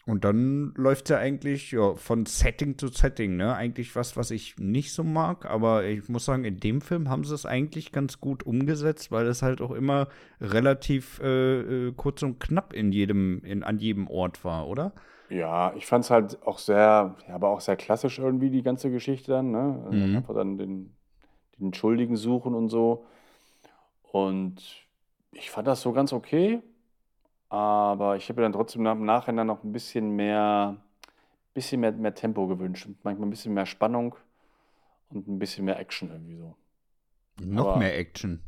Und 0.07 0.23
dann 0.23 0.73
läuft 0.75 1.05
es 1.05 1.09
ja 1.09 1.17
eigentlich 1.17 1.71
ja, 1.71 1.93
von 1.93 2.25
Setting 2.25 2.79
zu 2.79 2.87
Setting, 2.87 3.35
ne? 3.35 3.53
Eigentlich 3.53 3.95
was, 3.95 4.17
was 4.17 4.31
ich 4.31 4.57
nicht 4.57 4.93
so 4.93 5.03
mag, 5.03 5.45
aber 5.45 5.85
ich 5.85 6.09
muss 6.09 6.25
sagen, 6.25 6.45
in 6.45 6.59
dem 6.59 6.81
Film 6.81 7.09
haben 7.09 7.25
sie 7.25 7.35
es 7.35 7.45
eigentlich 7.45 7.91
ganz 7.91 8.19
gut 8.19 8.41
umgesetzt, 8.43 9.11
weil 9.11 9.27
es 9.27 9.43
halt 9.43 9.61
auch 9.61 9.71
immer 9.71 10.07
relativ 10.41 11.19
äh, 11.21 11.89
äh, 11.89 11.93
kurz 11.95 12.23
und 12.23 12.39
knapp 12.39 12.73
in 12.73 12.91
jedem, 12.91 13.43
in, 13.43 13.61
an 13.63 13.77
jedem 13.77 14.07
Ort 14.07 14.43
war, 14.43 14.67
oder? 14.67 14.93
Ja, 15.29 15.73
ich 15.75 15.85
fand 15.85 16.05
es 16.05 16.09
halt 16.09 16.41
auch 16.45 16.57
sehr, 16.57 17.15
ja, 17.27 17.35
aber 17.35 17.49
auch 17.49 17.59
sehr 17.59 17.75
klassisch 17.75 18.19
irgendwie, 18.19 18.49
die 18.49 18.63
ganze 18.63 18.89
Geschichte 18.89 19.31
dann, 19.31 19.51
ne? 19.51 19.81
Also 19.85 19.97
mhm. 19.97 20.17
Einfach 20.17 20.33
dann 20.33 20.57
den, 20.57 20.95
den 21.59 21.73
Schuldigen 21.73 22.15
suchen 22.15 22.53
und 22.53 22.69
so. 22.69 23.05
Und 24.11 24.87
ich 25.31 25.51
fand 25.51 25.67
das 25.67 25.81
so 25.81 25.91
ganz 25.91 26.13
okay, 26.13 26.61
aber 27.49 28.15
ich 28.15 28.29
habe 28.29 28.39
mir 28.39 28.45
dann 28.45 28.53
trotzdem 28.53 28.85
im 28.85 29.05
Nachhinein 29.05 29.47
noch 29.47 29.63
ein 29.63 29.71
bisschen 29.71 30.15
mehr, 30.15 30.77
bisschen 31.53 31.81
mehr, 31.81 31.91
mehr 31.91 32.15
Tempo 32.15 32.47
gewünscht. 32.47 32.87
Manchmal 33.03 33.27
ein 33.27 33.31
bisschen 33.31 33.53
mehr 33.53 33.65
Spannung 33.65 34.15
und 35.09 35.27
ein 35.27 35.39
bisschen 35.39 35.65
mehr 35.65 35.79
Action 35.79 36.09
irgendwie 36.09 36.37
so. 36.37 36.55
Noch 37.41 37.67
aber 37.67 37.77
mehr 37.77 37.97
Action. 37.97 38.41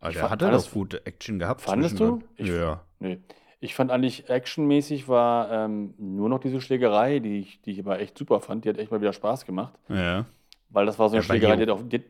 Also 0.00 0.20
er 0.20 0.30
hatte 0.30 0.50
doch 0.50 0.70
gute 0.70 1.04
Action 1.06 1.38
gehabt. 1.38 1.62
Fandest 1.62 1.98
du? 1.98 2.22
Ich, 2.36 2.48
ja. 2.48 2.84
Nee. 3.00 3.18
Ich 3.60 3.74
fand 3.74 3.90
eigentlich 3.90 4.30
actionmäßig 4.30 5.08
war 5.08 5.50
ähm, 5.50 5.94
nur 5.98 6.28
noch 6.28 6.38
diese 6.38 6.60
Schlägerei, 6.60 7.18
die 7.18 7.40
ich, 7.40 7.60
die 7.62 7.72
ich 7.72 7.80
aber 7.80 7.98
echt 7.98 8.16
super 8.16 8.40
fand. 8.40 8.64
Die 8.64 8.68
hat 8.68 8.78
echt 8.78 8.90
mal 8.90 9.00
wieder 9.00 9.12
Spaß 9.12 9.46
gemacht. 9.46 9.74
Ja. 9.88 10.26
Weil 10.70 10.86
das 10.86 10.98
war 10.98 11.08
so 11.08 11.16
eine 11.16 11.22
ja, 11.22 11.26
Schlägerei, 11.26 11.56
die, 11.56 11.64
die 11.64 11.70
hat 11.70 11.78
auch. 11.78 11.82
Die, 11.82 12.04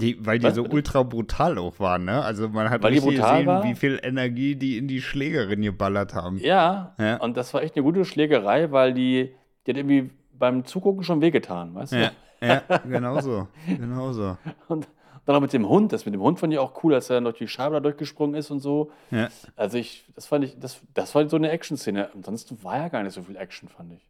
die, 0.00 0.24
weil 0.24 0.38
die 0.38 0.46
Was? 0.46 0.54
so 0.54 0.64
ultra 0.64 1.02
brutal 1.02 1.58
auch 1.58 1.80
waren, 1.80 2.04
ne? 2.04 2.22
Also 2.22 2.48
man 2.48 2.70
hat 2.70 2.82
weil 2.82 2.92
richtig 2.92 3.16
gesehen, 3.16 3.46
war? 3.46 3.64
wie 3.64 3.74
viel 3.74 3.98
Energie 4.02 4.54
die 4.54 4.78
in 4.78 4.86
die 4.86 5.00
Schlägerin 5.00 5.62
geballert 5.62 6.14
haben. 6.14 6.38
Ja, 6.38 6.94
ja, 6.98 7.16
und 7.16 7.36
das 7.36 7.52
war 7.52 7.62
echt 7.62 7.76
eine 7.76 7.82
gute 7.82 8.04
Schlägerei, 8.04 8.70
weil 8.70 8.94
die, 8.94 9.34
die 9.66 9.70
hat 9.72 9.76
irgendwie 9.76 10.10
beim 10.32 10.64
Zugucken 10.64 11.02
schon 11.02 11.20
wehgetan, 11.20 11.74
weißt 11.74 11.92
du? 11.92 11.96
Ja, 11.96 12.10
ja 12.40 12.62
genau 12.88 13.20
so. 13.20 13.48
genau 13.66 14.12
so. 14.12 14.36
Und 14.68 14.88
Dann 15.28 15.36
auch 15.36 15.40
mit 15.42 15.52
dem 15.52 15.68
Hund. 15.68 15.92
Das 15.92 16.06
mit 16.06 16.14
dem 16.14 16.22
Hund 16.22 16.38
fand 16.40 16.54
ich 16.54 16.58
auch 16.58 16.82
cool, 16.82 16.94
als 16.94 17.10
er 17.10 17.16
dann 17.16 17.24
durch 17.24 17.36
die 17.36 17.48
Scheibe 17.48 17.74
da 17.74 17.80
durchgesprungen 17.80 18.34
ist 18.34 18.50
und 18.50 18.60
so. 18.60 18.90
Ja. 19.10 19.28
Also 19.56 19.76
ich, 19.76 20.06
das 20.14 20.24
fand 20.24 20.42
ich, 20.46 20.58
das, 20.58 20.80
das 20.94 21.14
war 21.14 21.28
so 21.28 21.36
eine 21.36 21.50
Action-Szene. 21.50 22.08
Ansonsten 22.14 22.64
war 22.64 22.78
ja 22.78 22.88
gar 22.88 23.02
nicht 23.02 23.12
so 23.12 23.20
viel 23.22 23.36
Action, 23.36 23.68
fand 23.68 23.92
ich. 23.92 24.06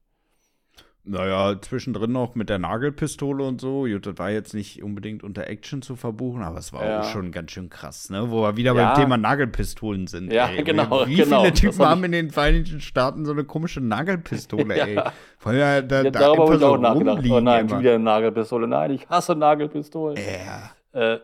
Naja, 1.02 1.56
zwischendrin 1.60 2.12
noch 2.12 2.34
mit 2.36 2.48
der 2.50 2.58
Nagelpistole 2.58 3.42
und 3.42 3.60
so. 3.60 3.84
Gut, 3.86 4.06
das 4.06 4.18
war 4.18 4.30
jetzt 4.30 4.54
nicht 4.54 4.80
unbedingt 4.82 5.24
unter 5.24 5.48
Action 5.48 5.82
zu 5.82 5.96
verbuchen, 5.96 6.42
aber 6.44 6.58
es 6.58 6.72
war 6.72 6.86
Ja. 6.86 7.00
auch 7.00 7.04
schon 7.04 7.32
ganz 7.32 7.50
schön 7.50 7.68
krass, 7.68 8.10
ne? 8.10 8.30
Wo 8.30 8.42
wir 8.42 8.56
wieder 8.56 8.74
Ja. 8.74 8.92
beim 8.92 9.02
Thema 9.02 9.16
Nagelpistolen 9.16 10.06
sind. 10.06 10.32
Ja, 10.32 10.48
ey. 10.50 10.62
genau, 10.62 11.06
Wie 11.08 11.16
genau. 11.16 11.40
viele 11.40 11.50
Das 11.50 11.60
Typen 11.60 11.78
hab 11.80 11.86
haben 11.88 12.04
in 12.04 12.12
den 12.12 12.30
Vereinigten 12.30 12.80
Staaten 12.80 13.24
so 13.24 13.32
eine 13.32 13.42
komische 13.44 13.80
Nagelpistole, 13.80 14.76
Ja. 14.76 14.84
ey? 14.86 15.00
Vorher 15.38 15.82
da, 15.82 16.02
Ja, 16.02 16.10
da 16.10 16.20
darüber 16.20 16.44
habe 16.44 16.54
ich 16.54 16.60
so 16.60 16.66
auch 16.66 16.78
nachgedacht. 16.78 17.24
Oh 17.28 17.40
nein, 17.40 17.68
immer. 17.68 17.80
wieder 17.80 17.94
eine 17.94 18.04
Nagelpistole. 18.04 18.68
Nein, 18.68 18.90
ich 18.92 19.08
hasse 19.08 19.34
Nagelpistolen. 19.34 20.16
Ja. 20.18 20.70
Äh, 20.98 21.20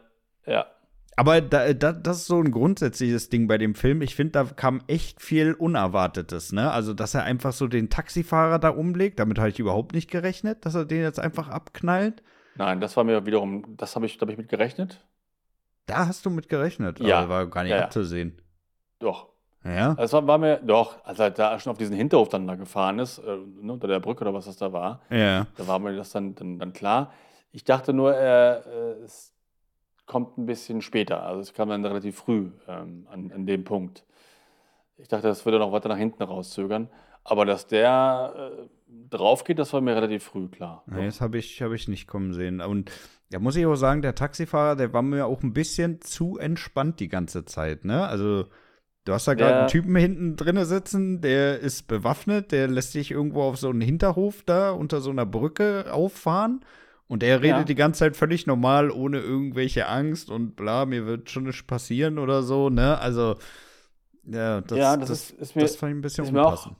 ja. 0.47 0.67
Aber 1.17 1.41
da, 1.41 1.73
da, 1.75 1.93
das 1.93 2.19
ist 2.19 2.27
so 2.27 2.41
ein 2.41 2.51
grundsätzliches 2.51 3.29
Ding 3.29 3.47
bei 3.47 3.57
dem 3.57 3.75
Film. 3.77 4.03
Ich 4.03 4.17
finde, 4.17 4.33
da 4.33 4.45
kam 4.45 4.81
echt 4.89 5.23
viel 5.23 5.53
Unerwartetes, 5.55 6.53
ne? 6.53 6.73
Also, 6.73 6.93
dass 6.93 7.15
er 7.15 7.23
einfach 7.23 7.53
so 7.53 7.69
den 7.69 7.89
Taxifahrer 7.89 8.59
da 8.59 8.71
umlegt, 8.71 9.21
damit 9.21 9.39
habe 9.39 9.49
ich 9.49 9.61
überhaupt 9.61 9.95
nicht 9.95 10.11
gerechnet, 10.11 10.67
dass 10.67 10.75
er 10.75 10.85
den 10.85 11.03
jetzt 11.03 11.21
einfach 11.21 11.49
abknallt. 11.49 12.23
Nein, 12.57 12.81
das 12.81 12.97
war 12.97 13.05
mir 13.05 13.27
wiederum, 13.27 13.77
das 13.77 13.95
habe 13.95 14.07
ich, 14.07 14.17
da 14.19 14.23
habe 14.23 14.33
ich 14.33 14.39
mit 14.39 14.49
gerechnet. 14.49 15.05
Da 15.87 16.07
hast 16.09 16.25
du 16.27 16.31
mit 16.31 16.49
gerechnet. 16.49 16.99
Ja. 17.01 17.21
Aber 17.21 17.29
war 17.29 17.47
gar 17.47 17.63
nicht 17.63 17.71
Ja, 17.73 17.79
ja. 17.79 17.85
abzusehen. 17.85 18.41
Doch. 18.99 19.29
Ja. 19.65 19.95
Es 19.99 20.13
war, 20.13 20.27
war 20.27 20.39
mir, 20.39 20.57
doch, 20.59 21.05
als 21.05 21.19
er 21.21 21.31
da 21.31 21.59
schon 21.59 21.71
auf 21.71 21.79
diesen 21.79 21.97
Hinterhof 21.97 22.29
dann 22.29 22.47
da 22.47 22.55
gefahren 22.57 22.99
ist, 22.99 23.19
äh, 23.19 23.37
ne, 23.63 23.73
unter 23.73 23.87
der 23.89 24.01
Brücke 24.01 24.23
oder 24.23 24.35
was 24.35 24.45
das 24.47 24.57
da 24.57 24.73
war, 24.73 25.01
Ja. 25.11 25.47
da 25.57 25.67
war 25.69 25.79
mir 25.79 25.95
das 25.97 26.11
dann, 26.11 26.35
dann, 26.35 26.59
dann 26.59 26.73
klar. 26.73 27.13
Ich 27.53 27.65
dachte 27.65 27.93
nur, 27.93 28.15
äh, 28.17 28.59
äh, 28.59 28.97
kommt 30.07 30.39
ein 30.39 30.47
bisschen 30.47 30.83
später. 30.83 31.23
Also 31.23 31.41
es 31.41 31.55
kam 31.55 31.69
dann 31.69 31.85
relativ 31.85 32.17
früh 32.17 32.51
ähm, 32.69 33.07
an, 33.11 33.33
an 33.33 33.47
dem 33.47 33.65
Punkt. 33.65 34.05
Ich 34.97 35.09
dachte, 35.09 35.27
das 35.27 35.45
würde 35.45 35.59
noch 35.59 35.73
weiter 35.73 35.89
nach 35.89 35.97
hinten 35.97 36.23
rauszögern. 36.23 36.89
Aber 37.25 37.47
dass 37.47 37.67
der 37.67 38.35
äh, 38.37 38.69
drauf 39.11 39.45
geht, 39.45 39.59
das 39.59 39.73
war 39.73 39.81
mir 39.81 39.97
relativ 39.97 40.25
früh 40.25 40.49
klar. 40.49 40.85
Nee, 40.87 41.07
das 41.07 41.21
habe 41.21 41.39
ich, 41.39 41.63
hab 41.63 41.73
ich 41.73 41.89
nicht 41.89 42.07
kommen 42.07 42.35
sehen. 42.35 42.61
Und 42.61 42.91
da 43.31 43.39
muss 43.39 43.57
ich 43.57 43.65
auch 43.67 43.75
sagen, 43.77 44.03
der 44.03 44.15
Taxifahrer, 44.15 44.77
der 44.77 44.93
war 44.93 45.03
mir 45.03 45.27
auch 45.27 45.43
ein 45.43 45.55
bisschen 45.55 46.01
zu 46.03 46.39
entspannt 46.39 47.01
die 47.01 47.09
ganze 47.09 47.45
Zeit, 47.47 47.85
ne? 47.85 48.07
Also, 48.07 48.45
du 49.05 49.13
hast 49.13 49.27
da 49.27 49.35
gerade 49.35 49.61
einen 49.61 49.69
Typen 49.69 49.97
hinten 49.97 50.37
drinne 50.37 50.67
sitzen, 50.67 51.23
der 51.23 51.59
ist 51.59 51.89
bewaffnet, 51.89 52.53
der 52.53 52.69
lässt 52.69 52.93
sich 52.93 53.11
irgendwo 53.11 53.43
auf 53.43 53.57
so 53.57 53.71
einen 53.71 53.81
Hinterhof 53.81 54.43
da 54.45 54.71
unter 54.71 55.01
so 55.01 55.11
einer 55.11 55.27
Brücke 55.27 55.93
auffahren. 55.93 56.65
Und 57.07 57.23
der 57.23 57.43
redet 57.43 57.59
Ja. 57.59 57.65
die 57.65 57.75
ganze 57.75 57.99
Zeit 58.01 58.17
völlig 58.17 58.47
normal, 58.47 58.91
ohne 58.91 59.19
irgendwelche 59.21 59.87
Angst 59.89 60.31
und 60.31 60.57
bla, 60.57 60.87
mir 60.87 61.07
wird 61.07 61.31
schon 61.31 61.45
nichts 61.45 61.63
passieren 61.63 62.19
oder 62.19 62.43
so, 62.43 62.71
ne? 62.71 62.99
Also, 62.99 63.37
ja, 64.25 64.61
das, 64.63 64.79
Ja, 64.79 64.97
das 64.97 65.11
ist- 65.11 65.31
ist 65.33 65.55
mir- 65.57 65.63
das 65.63 65.77
fand 65.77 65.93
ich 65.93 65.99
ein 65.99 66.01
bisschen 66.03 66.25
ist 66.25 66.33
mir 66.33 66.43
auch- 66.43 66.51
unpassend. 66.51 66.77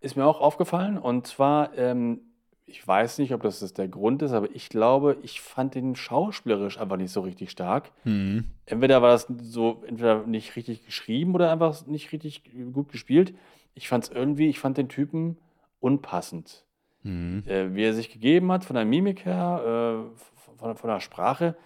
Ist 0.00 0.16
mir 0.16 0.24
auch 0.24 0.40
aufgefallen. 0.40 0.98
Und 0.98 1.26
zwar, 1.26 1.76
ähm, 1.76 2.20
ich 2.64 2.86
weiß 2.86 3.18
nicht, 3.18 3.32
ob 3.32 3.42
das 3.42 3.60
das 3.60 3.74
der 3.74 3.88
Grund 3.88 4.22
ist, 4.22 4.32
aber 4.32 4.48
ich 4.54 4.68
glaube, 4.68 5.16
ich 5.22 5.40
fand 5.40 5.74
den 5.74 5.94
schauspielerisch 5.94 6.78
einfach 6.78 6.96
nicht 6.96 7.12
so 7.12 7.20
richtig 7.20 7.50
stark. 7.50 7.92
Mhm. 8.04 8.44
Entweder 8.66 9.02
war 9.02 9.10
das 9.10 9.26
so, 9.42 9.82
entweder 9.86 10.26
nicht 10.26 10.56
richtig 10.56 10.84
geschrieben 10.86 11.34
oder 11.34 11.50
einfach 11.52 11.86
nicht 11.86 12.12
richtig 12.12 12.42
gut 12.72 12.90
gespielt. 12.90 13.34
Ich 13.74 13.88
fand 13.88 14.04
es 14.04 14.10
irgendwie, 14.10 14.48
ich 14.48 14.58
fand 14.58 14.78
den 14.78 14.88
Typen 14.88 15.36
unpassend. 15.80 16.64
Mhm. 17.06 17.44
Äh, 17.46 17.74
wie 17.74 17.84
er 17.84 17.94
sich 17.94 18.10
gegeben 18.12 18.50
hat, 18.52 18.64
von 18.64 18.74
der 18.76 18.84
Mimik 18.84 19.24
her, 19.24 20.06
äh, 20.12 20.58
von, 20.58 20.76
von 20.76 20.90
der 20.90 21.00
Sprache. 21.00 21.56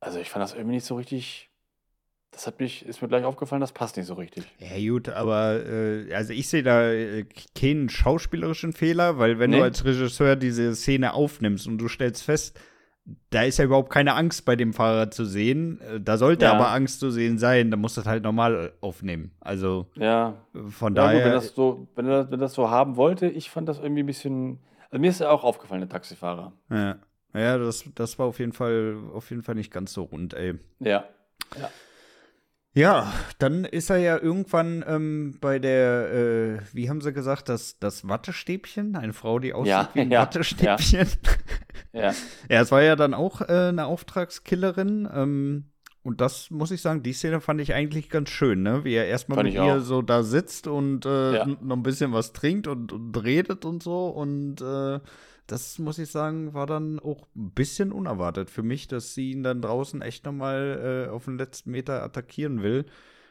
Also 0.00 0.18
ich 0.18 0.30
fand 0.30 0.42
das 0.42 0.54
irgendwie 0.54 0.76
nicht 0.76 0.86
so 0.86 0.96
richtig. 0.96 1.50
Das 2.30 2.46
hat 2.46 2.60
mich, 2.60 2.84
ist 2.86 3.02
mir 3.02 3.08
gleich 3.08 3.24
aufgefallen, 3.24 3.60
das 3.60 3.72
passt 3.72 3.96
nicht 3.96 4.06
so 4.06 4.14
richtig. 4.14 4.44
Ja, 4.58 4.90
gut, 4.92 5.08
aber 5.08 5.64
äh, 5.66 6.12
also 6.14 6.32
ich 6.32 6.48
sehe 6.48 6.62
da 6.62 6.90
äh, 6.92 7.24
keinen 7.58 7.88
schauspielerischen 7.88 8.72
Fehler, 8.72 9.18
weil 9.18 9.38
wenn 9.38 9.50
Nee. 9.50 9.56
du 9.58 9.62
als 9.62 9.84
Regisseur 9.84 10.36
diese 10.36 10.74
Szene 10.74 11.14
aufnimmst 11.14 11.66
und 11.66 11.78
du 11.78 11.88
stellst 11.88 12.22
fest, 12.22 12.58
da 13.30 13.42
ist 13.42 13.58
ja 13.58 13.64
überhaupt 13.64 13.90
keine 13.90 14.14
Angst 14.14 14.44
bei 14.44 14.54
dem 14.56 14.74
Fahrer 14.74 15.10
zu 15.10 15.24
sehen, 15.24 15.80
äh, 15.80 16.00
da 16.00 16.16
sollte 16.18 16.44
Ja. 16.44 16.52
aber 16.52 16.70
Angst 16.70 17.00
zu 17.00 17.10
sehen 17.10 17.38
sein, 17.38 17.70
dann 17.70 17.80
musst 17.80 17.96
du 17.96 18.02
das 18.02 18.08
halt 18.08 18.22
normal 18.22 18.72
aufnehmen. 18.82 19.32
Also 19.40 19.86
Ja, 19.94 20.34
von 20.68 20.94
Ja, 20.94 21.04
gut, 21.06 21.12
daher. 21.14 21.24
wenn 21.24 21.32
das 21.32 21.54
so, 21.54 21.88
wenn 21.96 22.06
er, 22.06 22.30
wenn 22.30 22.40
das 22.40 22.52
so 22.52 22.70
haben 22.70 22.96
wollte, 22.96 23.26
ich 23.26 23.50
fand 23.50 23.68
das 23.68 23.78
irgendwie 23.78 24.02
ein 24.02 24.06
bisschen. 24.06 24.58
Also 24.90 25.00
mir 25.00 25.10
ist 25.10 25.20
ja 25.20 25.30
auch 25.30 25.44
aufgefallen, 25.44 25.80
der 25.80 25.88
Taxifahrer. 25.88 26.52
ja, 26.70 26.98
ja 27.34 27.58
das, 27.58 27.84
das 27.94 28.18
war 28.18 28.26
auf 28.26 28.38
jeden 28.38 28.52
Fall 28.52 28.96
auf 29.12 29.30
jeden 29.30 29.42
Fall 29.42 29.54
nicht 29.54 29.72
ganz 29.72 29.92
so 29.92 30.04
rund, 30.04 30.34
ey. 30.34 30.58
Ja. 30.80 31.04
Ja, 32.74 33.12
dann 33.38 33.64
ist 33.64 33.90
er 33.90 33.96
ja 33.96 34.18
irgendwann 34.18 34.84
ähm, 34.86 35.38
bei 35.40 35.58
der, 35.58 36.12
äh, 36.12 36.58
wie 36.72 36.88
haben 36.88 37.00
sie 37.00 37.12
gesagt, 37.12 37.48
das, 37.48 37.78
das 37.80 38.06
Wattestäbchen? 38.06 38.94
Eine 38.94 39.14
Frau, 39.14 39.40
die 39.40 39.52
aussieht 39.52 39.70
Ja, 39.70 39.88
wie 39.94 40.00
ein 40.02 40.10
ja, 40.12 40.20
Wattestäbchen. 40.20 41.08
Ja. 41.92 42.12
Ja, 42.48 42.60
es 42.60 42.70
war 42.70 42.82
ja 42.82 42.94
dann 42.94 43.14
auch 43.14 43.40
äh, 43.40 43.68
eine 43.70 43.86
Auftragskillerin. 43.86 45.08
Ähm, 45.12 45.70
und 46.08 46.20
das 46.20 46.50
muss 46.50 46.70
ich 46.70 46.80
sagen, 46.80 47.02
die 47.02 47.12
Szene 47.12 47.40
fand 47.40 47.60
ich 47.60 47.74
eigentlich 47.74 48.08
ganz 48.10 48.30
schön, 48.30 48.62
ne? 48.62 48.82
Wie 48.84 48.94
er 48.94 49.06
erstmal 49.06 49.42
mit 49.44 49.52
ich 49.52 49.54
ihr 49.54 49.76
auch. 49.76 49.78
so 49.80 50.02
da 50.02 50.22
sitzt 50.22 50.66
und 50.66 51.04
äh, 51.06 51.36
Ja. 51.36 51.46
noch 51.46 51.76
ein 51.76 51.82
bisschen 51.82 52.12
was 52.12 52.32
trinkt 52.32 52.66
und, 52.66 52.92
und 52.92 53.14
redet 53.22 53.64
und 53.64 53.82
so. 53.82 54.08
Und 54.08 54.60
äh, 54.60 55.00
das 55.46 55.78
muss 55.78 55.98
ich 55.98 56.10
sagen, 56.10 56.54
war 56.54 56.66
dann 56.66 56.98
auch 56.98 57.26
ein 57.36 57.50
bisschen 57.52 57.92
unerwartet 57.92 58.50
für 58.50 58.62
mich, 58.62 58.88
dass 58.88 59.14
sie 59.14 59.32
ihn 59.32 59.42
dann 59.42 59.60
draußen 59.62 60.02
echt 60.02 60.24
nochmal 60.26 61.06
äh, 61.08 61.10
auf 61.10 61.26
den 61.26 61.38
letzten 61.38 61.70
Meter 61.70 62.02
attackieren 62.02 62.62
will. 62.62 62.86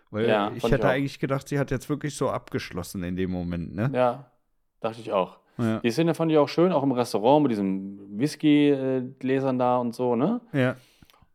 Weil 0.10 0.28
Ja, 0.30 0.52
ich 0.56 0.64
ich 0.64 0.72
hätte 0.72 0.88
auch. 0.88 0.92
eigentlich 0.92 1.20
gedacht, 1.20 1.48
sie 1.50 1.60
hat 1.60 1.70
jetzt 1.72 1.90
wirklich 1.90 2.16
so 2.16 2.30
abgeschlossen 2.30 3.04
in 3.04 3.16
dem 3.18 3.30
Moment, 3.32 3.76
ne? 3.76 3.92
ja, 3.94 4.32
dachte 4.80 5.02
ich 5.02 5.12
auch. 5.12 5.40
Ja. 5.58 5.80
Die 5.80 5.90
Szene 5.92 6.14
fand 6.14 6.32
ich 6.32 6.38
auch 6.38 6.48
schön, 6.48 6.72
auch 6.72 6.84
im 6.84 6.92
Restaurant 6.92 7.42
mit 7.44 7.52
diesen 7.52 8.20
Whisky-Gläsern 8.20 9.58
da 9.58 9.78
und 9.78 9.96
so, 9.96 10.16
ne? 10.16 10.42
Ja. 10.54 10.76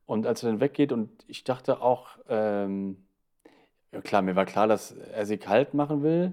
Und 0.06 0.26
als 0.26 0.42
er 0.42 0.50
dann 0.50 0.60
weggeht 0.60 0.92
und 0.92 1.10
ich 1.26 1.44
dachte 1.44 1.80
auch, 1.80 2.08
ähm, 2.28 2.96
ja 3.92 4.00
klar, 4.00 4.22
mir 4.22 4.36
war 4.36 4.46
klar, 4.46 4.66
dass 4.66 4.92
er 4.92 5.26
sie 5.26 5.38
kalt 5.38 5.74
machen 5.74 6.02
will, 6.02 6.32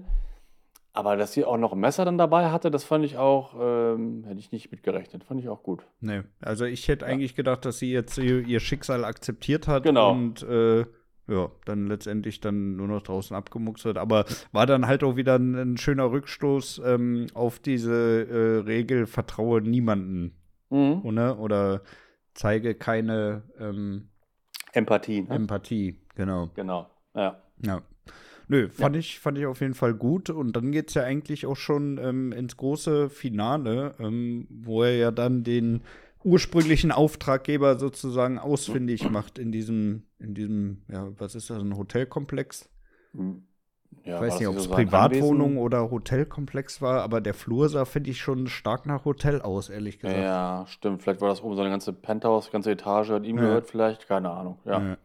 aber 0.92 1.16
dass 1.16 1.32
sie 1.32 1.44
auch 1.44 1.56
noch 1.56 1.72
ein 1.72 1.78
Messer 1.80 2.04
dann 2.04 2.18
dabei 2.18 2.50
hatte, 2.50 2.70
das 2.70 2.84
fand 2.84 3.04
ich 3.04 3.16
auch, 3.16 3.54
ähm, 3.60 4.24
hätte 4.26 4.40
ich 4.40 4.50
nicht 4.50 4.70
mitgerechnet, 4.72 5.22
fand 5.24 5.40
ich 5.40 5.48
auch 5.48 5.62
gut. 5.62 5.84
Nee, 6.00 6.22
also 6.40 6.64
ich 6.64 6.88
hätte 6.88 7.06
eigentlich 7.06 7.34
gedacht, 7.36 7.64
dass 7.64 7.78
sie 7.78 7.92
jetzt 7.92 8.18
ihr, 8.18 8.40
ihr 8.46 8.60
Schicksal 8.60 9.04
akzeptiert 9.04 9.68
hat 9.68 9.84
Genau. 9.84 10.10
und 10.12 10.42
äh, 10.42 10.80
ja, 11.28 11.48
dann 11.64 11.86
letztendlich 11.86 12.40
dann 12.40 12.74
nur 12.74 12.88
noch 12.88 13.02
draußen 13.02 13.36
abgemuckt 13.36 13.84
wird. 13.84 13.98
Aber 13.98 14.24
war 14.50 14.66
dann 14.66 14.88
halt 14.88 15.04
auch 15.04 15.14
wieder 15.14 15.36
ein, 15.36 15.54
ein 15.54 15.76
schöner 15.76 16.10
Rückstoß 16.10 16.82
ähm, 16.84 17.28
auf 17.34 17.60
diese 17.60 18.26
äh, 18.28 18.58
Regel, 18.66 19.06
vertraue 19.06 19.60
niemanden, 19.62 20.34
Mhm. 20.70 21.02
oder? 21.04 21.38
Oder 21.38 21.82
zeige 22.34 22.74
keine 22.74 23.42
ähm, 23.58 24.08
Empathie, 24.72 25.22
ne? 25.22 25.34
Empathie, 25.34 26.00
genau. 26.14 26.50
Genau, 26.54 26.90
ja. 27.14 27.42
Ja. 27.62 27.82
Nö, 28.48 28.68
fand, 28.68 28.96
ich, 28.96 29.20
fand 29.20 29.38
ich 29.38 29.46
auf 29.46 29.60
jeden 29.60 29.74
Fall 29.74 29.94
gut. 29.94 30.28
Und 30.28 30.56
dann 30.56 30.72
geht 30.72 30.88
es 30.88 30.94
ja 30.94 31.04
eigentlich 31.04 31.46
auch 31.46 31.56
schon 31.56 31.98
ähm, 31.98 32.32
ins 32.32 32.56
große 32.56 33.08
Finale, 33.08 33.94
ähm, 34.00 34.48
wo 34.50 34.82
er 34.82 34.96
ja 34.96 35.10
dann 35.12 35.44
den 35.44 35.82
ursprünglichen 36.24 36.90
Auftraggeber 36.90 37.78
sozusagen 37.78 38.38
ausfindig 38.38 39.08
macht 39.08 39.38
in 39.38 39.52
diesem, 39.52 40.02
in 40.18 40.34
diesem, 40.34 40.82
ja, 40.88 41.08
was 41.18 41.36
ist 41.36 41.48
das, 41.48 41.62
ein 41.62 41.76
Hotelkomplex? 41.76 42.68
Hm. 43.12 43.44
Ja 44.04 44.16
ich 44.16 44.20
weiß 44.20 44.38
nicht, 44.38 44.48
ob 44.48 44.56
es 44.56 44.64
so 44.64 44.70
Privatwohnung 44.70 45.58
oder 45.58 45.90
Hotelkomplex 45.90 46.80
war, 46.82 47.02
aber 47.02 47.20
der 47.20 47.34
Flur 47.34 47.68
sah, 47.68 47.84
finde 47.84 48.10
ich, 48.10 48.20
schon 48.20 48.46
stark 48.46 48.86
nach 48.86 49.04
Hotel 49.04 49.40
aus, 49.42 49.68
ehrlich 49.68 49.98
gesagt. 49.98 50.18
Ja, 50.18 50.64
stimmt. 50.68 51.02
Vielleicht 51.02 51.20
war 51.20 51.28
das 51.28 51.42
oben 51.42 51.54
so 51.54 51.60
eine 51.62 51.70
ganze 51.70 51.92
Penthouse, 51.92 52.50
ganze 52.50 52.70
Etage, 52.72 53.10
hat 53.10 53.24
ihm 53.24 53.36
Ja. 53.36 53.42
gehört 53.42 53.66
vielleicht, 53.66 54.06
keine 54.08 54.30
Ahnung. 54.30 54.58
Ja. 54.64 54.80
Ja. 54.80 54.96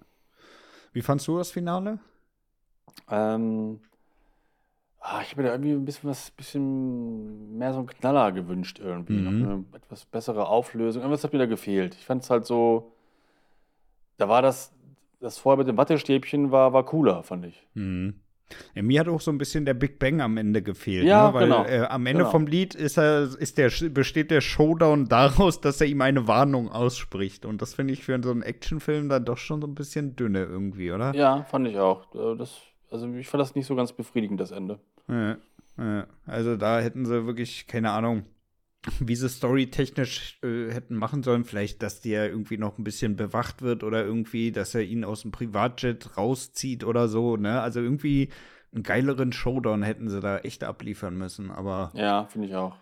Wie 0.93 1.01
fandst 1.01 1.27
du 1.27 1.37
das 1.37 1.51
Finale? 1.51 1.99
Ähm, 3.09 3.81
ah, 4.99 5.19
ich 5.21 5.31
habe 5.31 5.41
mir 5.41 5.47
da 5.49 5.53
irgendwie 5.53 5.73
ein 5.73 5.83
bisschen 5.85 6.09
was, 6.09 6.31
bisschen 6.31 7.57
mehr 7.57 7.73
so 7.73 7.79
einen 7.79 7.87
Knaller 7.87 8.31
gewünscht 8.31 8.79
irgendwie. 8.79 9.19
Noch 9.21 9.31
Mhm. 9.31 9.43
eine 9.45 9.65
etwas 9.77 10.05
bessere 10.05 10.47
Auflösung. 10.47 11.01
Irgendwas 11.01 11.23
hat 11.23 11.33
mir 11.33 11.39
da 11.39 11.45
gefehlt. 11.45 11.95
Ich 11.95 12.05
fand 12.05 12.23
es 12.23 12.29
halt 12.29 12.45
so, 12.45 12.93
da 14.17 14.29
war 14.29 14.41
das, 14.41 14.71
das 15.19 15.37
vorher 15.37 15.57
mit 15.57 15.67
dem 15.67 15.77
Wattestäbchen 15.77 16.51
war, 16.51 16.71
war 16.71 16.85
cooler, 16.85 17.23
fand 17.23 17.45
ich. 17.45 17.67
Mhm. 17.73 18.21
Ja, 18.75 18.83
mir 18.83 18.99
hat 18.99 19.07
auch 19.07 19.21
so 19.21 19.31
ein 19.31 19.37
bisschen 19.37 19.65
der 19.65 19.73
Big 19.73 19.97
Bang 19.99 20.21
am 20.21 20.37
Ende 20.37 20.61
gefehlt. 20.61 21.05
Ja, 21.05 21.27
ne? 21.29 21.33
Weil 21.33 21.43
genau. 21.45 21.65
äh, 21.65 21.81
am 21.87 22.05
Ende 22.05 22.19
Genau. 22.19 22.31
vom 22.31 22.45
Lied 22.47 22.75
ist 22.75 22.97
er, 22.97 23.23
ist 23.39 23.57
der, 23.57 23.71
besteht 23.89 24.29
der 24.31 24.41
Showdown 24.41 25.05
daraus, 25.09 25.61
dass 25.61 25.81
er 25.81 25.87
ihm 25.87 26.01
eine 26.01 26.27
Warnung 26.27 26.69
ausspricht. 26.69 27.45
Und 27.45 27.61
das 27.61 27.73
finde 27.73 27.93
ich 27.93 28.03
für 28.03 28.19
so 28.23 28.31
einen 28.31 28.43
Actionfilm 28.43 29.09
dann 29.09 29.25
doch 29.25 29.37
schon 29.37 29.61
so 29.61 29.67
ein 29.67 29.75
bisschen 29.75 30.15
dünne 30.15 30.43
irgendwie, 30.43 30.91
oder? 30.91 31.13
Ja, 31.15 31.43
fand 31.43 31.67
ich 31.67 31.77
auch. 31.79 32.13
Äh, 32.13 32.37
Das, 32.37 32.61
also 32.91 33.11
ich 33.13 33.27
fand 33.27 33.41
das 33.41 33.55
nicht 33.55 33.65
so 33.65 33.75
ganz 33.75 33.91
befriedigend, 33.93 34.39
das 34.39 34.51
Ende. 34.51 34.79
Ja, 35.07 35.37
ja. 35.77 36.07
Also 36.27 36.55
da 36.55 36.79
hätten 36.79 37.05
sie 37.05 37.25
wirklich, 37.25 37.67
keine 37.67 37.91
Ahnung, 37.91 38.25
wie 38.99 39.15
sie 39.15 39.29
storytechnisch 39.29 40.39
äh, 40.43 40.71
hätten 40.71 40.95
machen 40.95 41.23
sollen. 41.23 41.43
Vielleicht, 41.45 41.81
dass 41.83 42.01
der 42.01 42.29
irgendwie 42.29 42.57
noch 42.57 42.77
ein 42.77 42.83
bisschen 42.83 43.15
bewacht 43.15 43.61
wird 43.61 43.83
oder 43.83 44.03
irgendwie, 44.05 44.51
dass 44.51 44.75
er 44.75 44.81
ihn 44.83 45.03
aus 45.03 45.21
dem 45.23 45.31
Privatjet 45.31 46.17
rauszieht 46.17 46.83
oder 46.83 47.07
so. 47.07 47.37
Ne? 47.37 47.61
Also 47.61 47.79
irgendwie 47.81 48.29
einen 48.73 48.83
geileren 48.83 49.31
Showdown 49.31 49.83
hätten 49.83 50.09
sie 50.09 50.19
da 50.19 50.39
echt 50.39 50.63
abliefern 50.63 51.17
müssen. 51.17 51.51
Aber 51.51 51.91
Ja, 51.93 52.25
finde 52.25 52.47
ich 52.47 52.55
auch. 52.55 52.75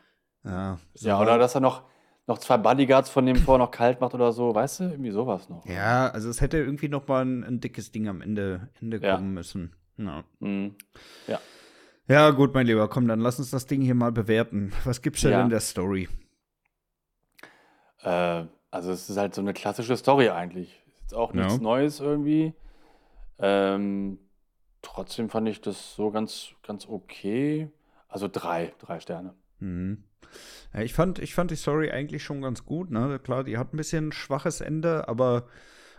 ja, 0.43 0.79
Ja, 0.99 1.19
oder 1.21 1.37
dass 1.37 1.55
er 1.55 1.61
noch, 1.61 1.83
noch 2.27 2.37
zwei 2.39 2.57
Bodyguards 2.57 3.09
von 3.09 3.25
dem 3.25 3.35
vor 3.37 3.57
noch 3.57 3.71
kalt 3.71 4.01
macht 4.01 4.13
oder 4.13 4.31
so, 4.33 4.53
weißt 4.55 4.79
du? 4.81 4.83
Irgendwie 4.85 5.11
sowas 5.11 5.49
noch. 5.49 5.65
ja, 5.65 6.09
also 6.09 6.29
es 6.29 6.41
hätte 6.41 6.57
irgendwie 6.57 6.89
noch 6.89 7.07
mal 7.07 7.23
ein, 7.25 7.43
ein 7.43 7.59
dickes 7.59 7.91
Ding 7.91 8.07
am 8.07 8.21
Ende, 8.21 8.69
Ende 8.81 8.97
Ja. 8.97 9.15
kommen 9.15 9.33
müssen. 9.33 9.75
Ja. 9.97 10.23
Mhm. 10.39 10.75
ja, 11.27 11.39
gut, 12.07 12.53
mein 12.53 12.67
Lieber, 12.67 12.87
komm, 12.89 13.07
dann 13.07 13.19
lass 13.19 13.39
uns 13.39 13.51
das 13.51 13.65
Ding 13.65 13.81
hier 13.81 13.95
mal 13.95 14.11
bewerten. 14.11 14.73
Was 14.83 15.01
gibt's 15.01 15.21
denn 15.21 15.31
Ja. 15.31 15.43
in 15.43 15.49
der 15.49 15.61
Story? 15.61 16.07
Äh, 18.01 18.45
also 18.71 18.91
es 18.91 19.09
ist 19.09 19.17
halt 19.17 19.33
so 19.35 19.41
eine 19.41 19.53
klassische 19.53 19.95
Story 19.97 20.29
eigentlich. 20.29 20.81
Ist 20.87 21.01
jetzt 21.01 21.13
auch 21.13 21.33
nichts 21.33 21.55
Ja. 21.55 21.61
Neues 21.61 21.99
irgendwie. 21.99 22.53
Ähm, 23.39 24.19
trotzdem 24.81 25.29
fand 25.29 25.47
ich 25.47 25.61
das 25.61 25.95
so 25.95 26.11
ganz, 26.11 26.49
ganz 26.65 26.87
okay. 26.87 27.69
Also 28.07 28.27
drei, 28.31 28.73
drei 28.79 28.99
Sterne. 28.99 29.33
Mhm. 29.59 30.03
Ja, 30.73 30.81
ich 30.81 30.93
fand, 30.93 31.19
ich 31.19 31.33
fand 31.35 31.51
die 31.51 31.55
Story 31.55 31.91
eigentlich 31.91 32.23
schon 32.23 32.41
ganz 32.41 32.65
gut, 32.65 32.89
ne? 32.91 33.19
Klar, 33.19 33.43
die 33.43 33.57
hat 33.57 33.73
ein 33.73 33.77
bisschen 33.77 34.11
schwaches 34.11 34.61
Ende, 34.61 35.07
aber 35.07 35.47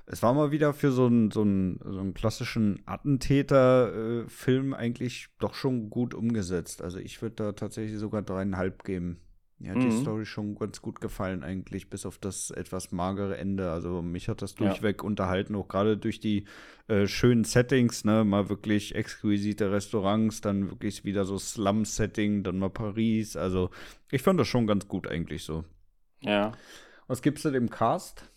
es 0.06 0.22
war 0.22 0.34
mal 0.34 0.50
wieder 0.50 0.74
für 0.74 0.92
so 0.92 1.06
einen 1.06 1.30
so 1.30 1.42
einen, 1.42 1.78
so 1.84 1.98
einen 2.00 2.14
klassischen 2.14 2.82
Attentäter-Film 2.86 4.74
eigentlich 4.74 5.28
doch 5.38 5.54
schon 5.54 5.90
gut 5.90 6.14
umgesetzt. 6.14 6.82
Also 6.82 6.98
ich 6.98 7.22
würde 7.22 7.36
da 7.36 7.52
tatsächlich 7.52 7.98
sogar 7.98 8.22
dreieinhalb 8.22 8.84
geben. 8.84 9.20
Mir 9.58 9.70
hat 9.70 9.82
die 9.82 9.86
Mhm. 9.86 9.92
Story 9.92 10.26
schon 10.26 10.56
ganz 10.56 10.82
gut 10.82 11.00
gefallen, 11.00 11.42
eigentlich, 11.44 11.88
bis 11.88 12.04
auf 12.06 12.18
das 12.18 12.50
etwas 12.50 12.90
magere 12.90 13.36
Ende. 13.38 13.70
Also 13.70 14.02
mich 14.02 14.28
hat 14.28 14.42
das 14.42 14.52
Ja. 14.58 14.66
durchweg 14.66 15.02
unterhalten, 15.04 15.54
auch 15.54 15.68
gerade 15.68 15.96
durch 15.96 16.18
die 16.20 16.44
äh, 16.88 17.06
schönen 17.06 17.44
Settings, 17.44 18.04
ne? 18.04 18.24
Mal 18.24 18.48
wirklich 18.50 18.94
exquisite 18.94 19.70
Restaurants, 19.70 20.40
dann 20.42 20.70
wirklich 20.70 21.04
wieder 21.04 21.24
so 21.24 21.38
Slum-Setting, 21.38 22.42
dann 22.42 22.58
mal 22.58 22.68
Paris. 22.68 23.36
Also 23.36 23.70
ich 24.10 24.22
fand 24.22 24.38
das 24.40 24.48
schon 24.48 24.66
ganz 24.66 24.86
gut 24.88 25.06
eigentlich 25.06 25.44
so. 25.44 25.64
Ja. 26.20 26.52
Was 27.06 27.22
gibst 27.22 27.44
du 27.44 27.50
dem 27.50 27.70
Cast? 27.70 28.30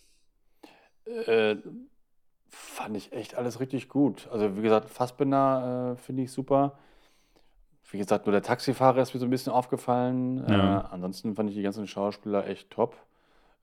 Äh, 1.26 1.56
fand 2.50 2.96
ich 2.96 3.12
echt 3.12 3.34
alles 3.36 3.60
richtig 3.60 3.88
gut. 3.88 4.28
Also 4.30 4.56
wie 4.56 4.62
gesagt, 4.62 4.90
Fassbinder 4.90 5.94
äh, 5.94 6.00
finde 6.00 6.22
ich 6.22 6.32
super. 6.32 6.78
Wie 7.90 7.98
gesagt, 7.98 8.26
nur 8.26 8.32
der 8.32 8.42
Taxifahrer 8.42 9.00
ist 9.00 9.14
mir 9.14 9.20
so 9.20 9.26
ein 9.26 9.30
bisschen 9.30 9.52
aufgefallen. 9.52 10.44
Ja. 10.48 10.80
Äh, 10.80 10.84
ansonsten 10.90 11.34
fand 11.34 11.50
ich 11.50 11.56
die 11.56 11.62
ganzen 11.62 11.86
Schauspieler 11.86 12.46
echt 12.46 12.70
top. 12.70 12.96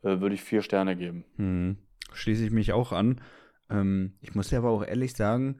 Äh, 0.02 0.20
würde 0.20 0.36
ich 0.36 0.42
vier 0.42 0.62
Sterne 0.62 0.96
geben. 0.96 1.26
Hm. 1.38 1.78
Schließe 2.14 2.46
ich 2.46 2.52
mich 2.52 2.74
auch 2.74 2.92
an. 2.92 3.22
Ähm, 3.70 4.14
ich 4.22 4.36
muss 4.36 4.50
dir 4.50 4.58
aber 4.58 4.70
auch 4.70 4.84
ehrlich 4.84 5.14
sagen, 5.14 5.60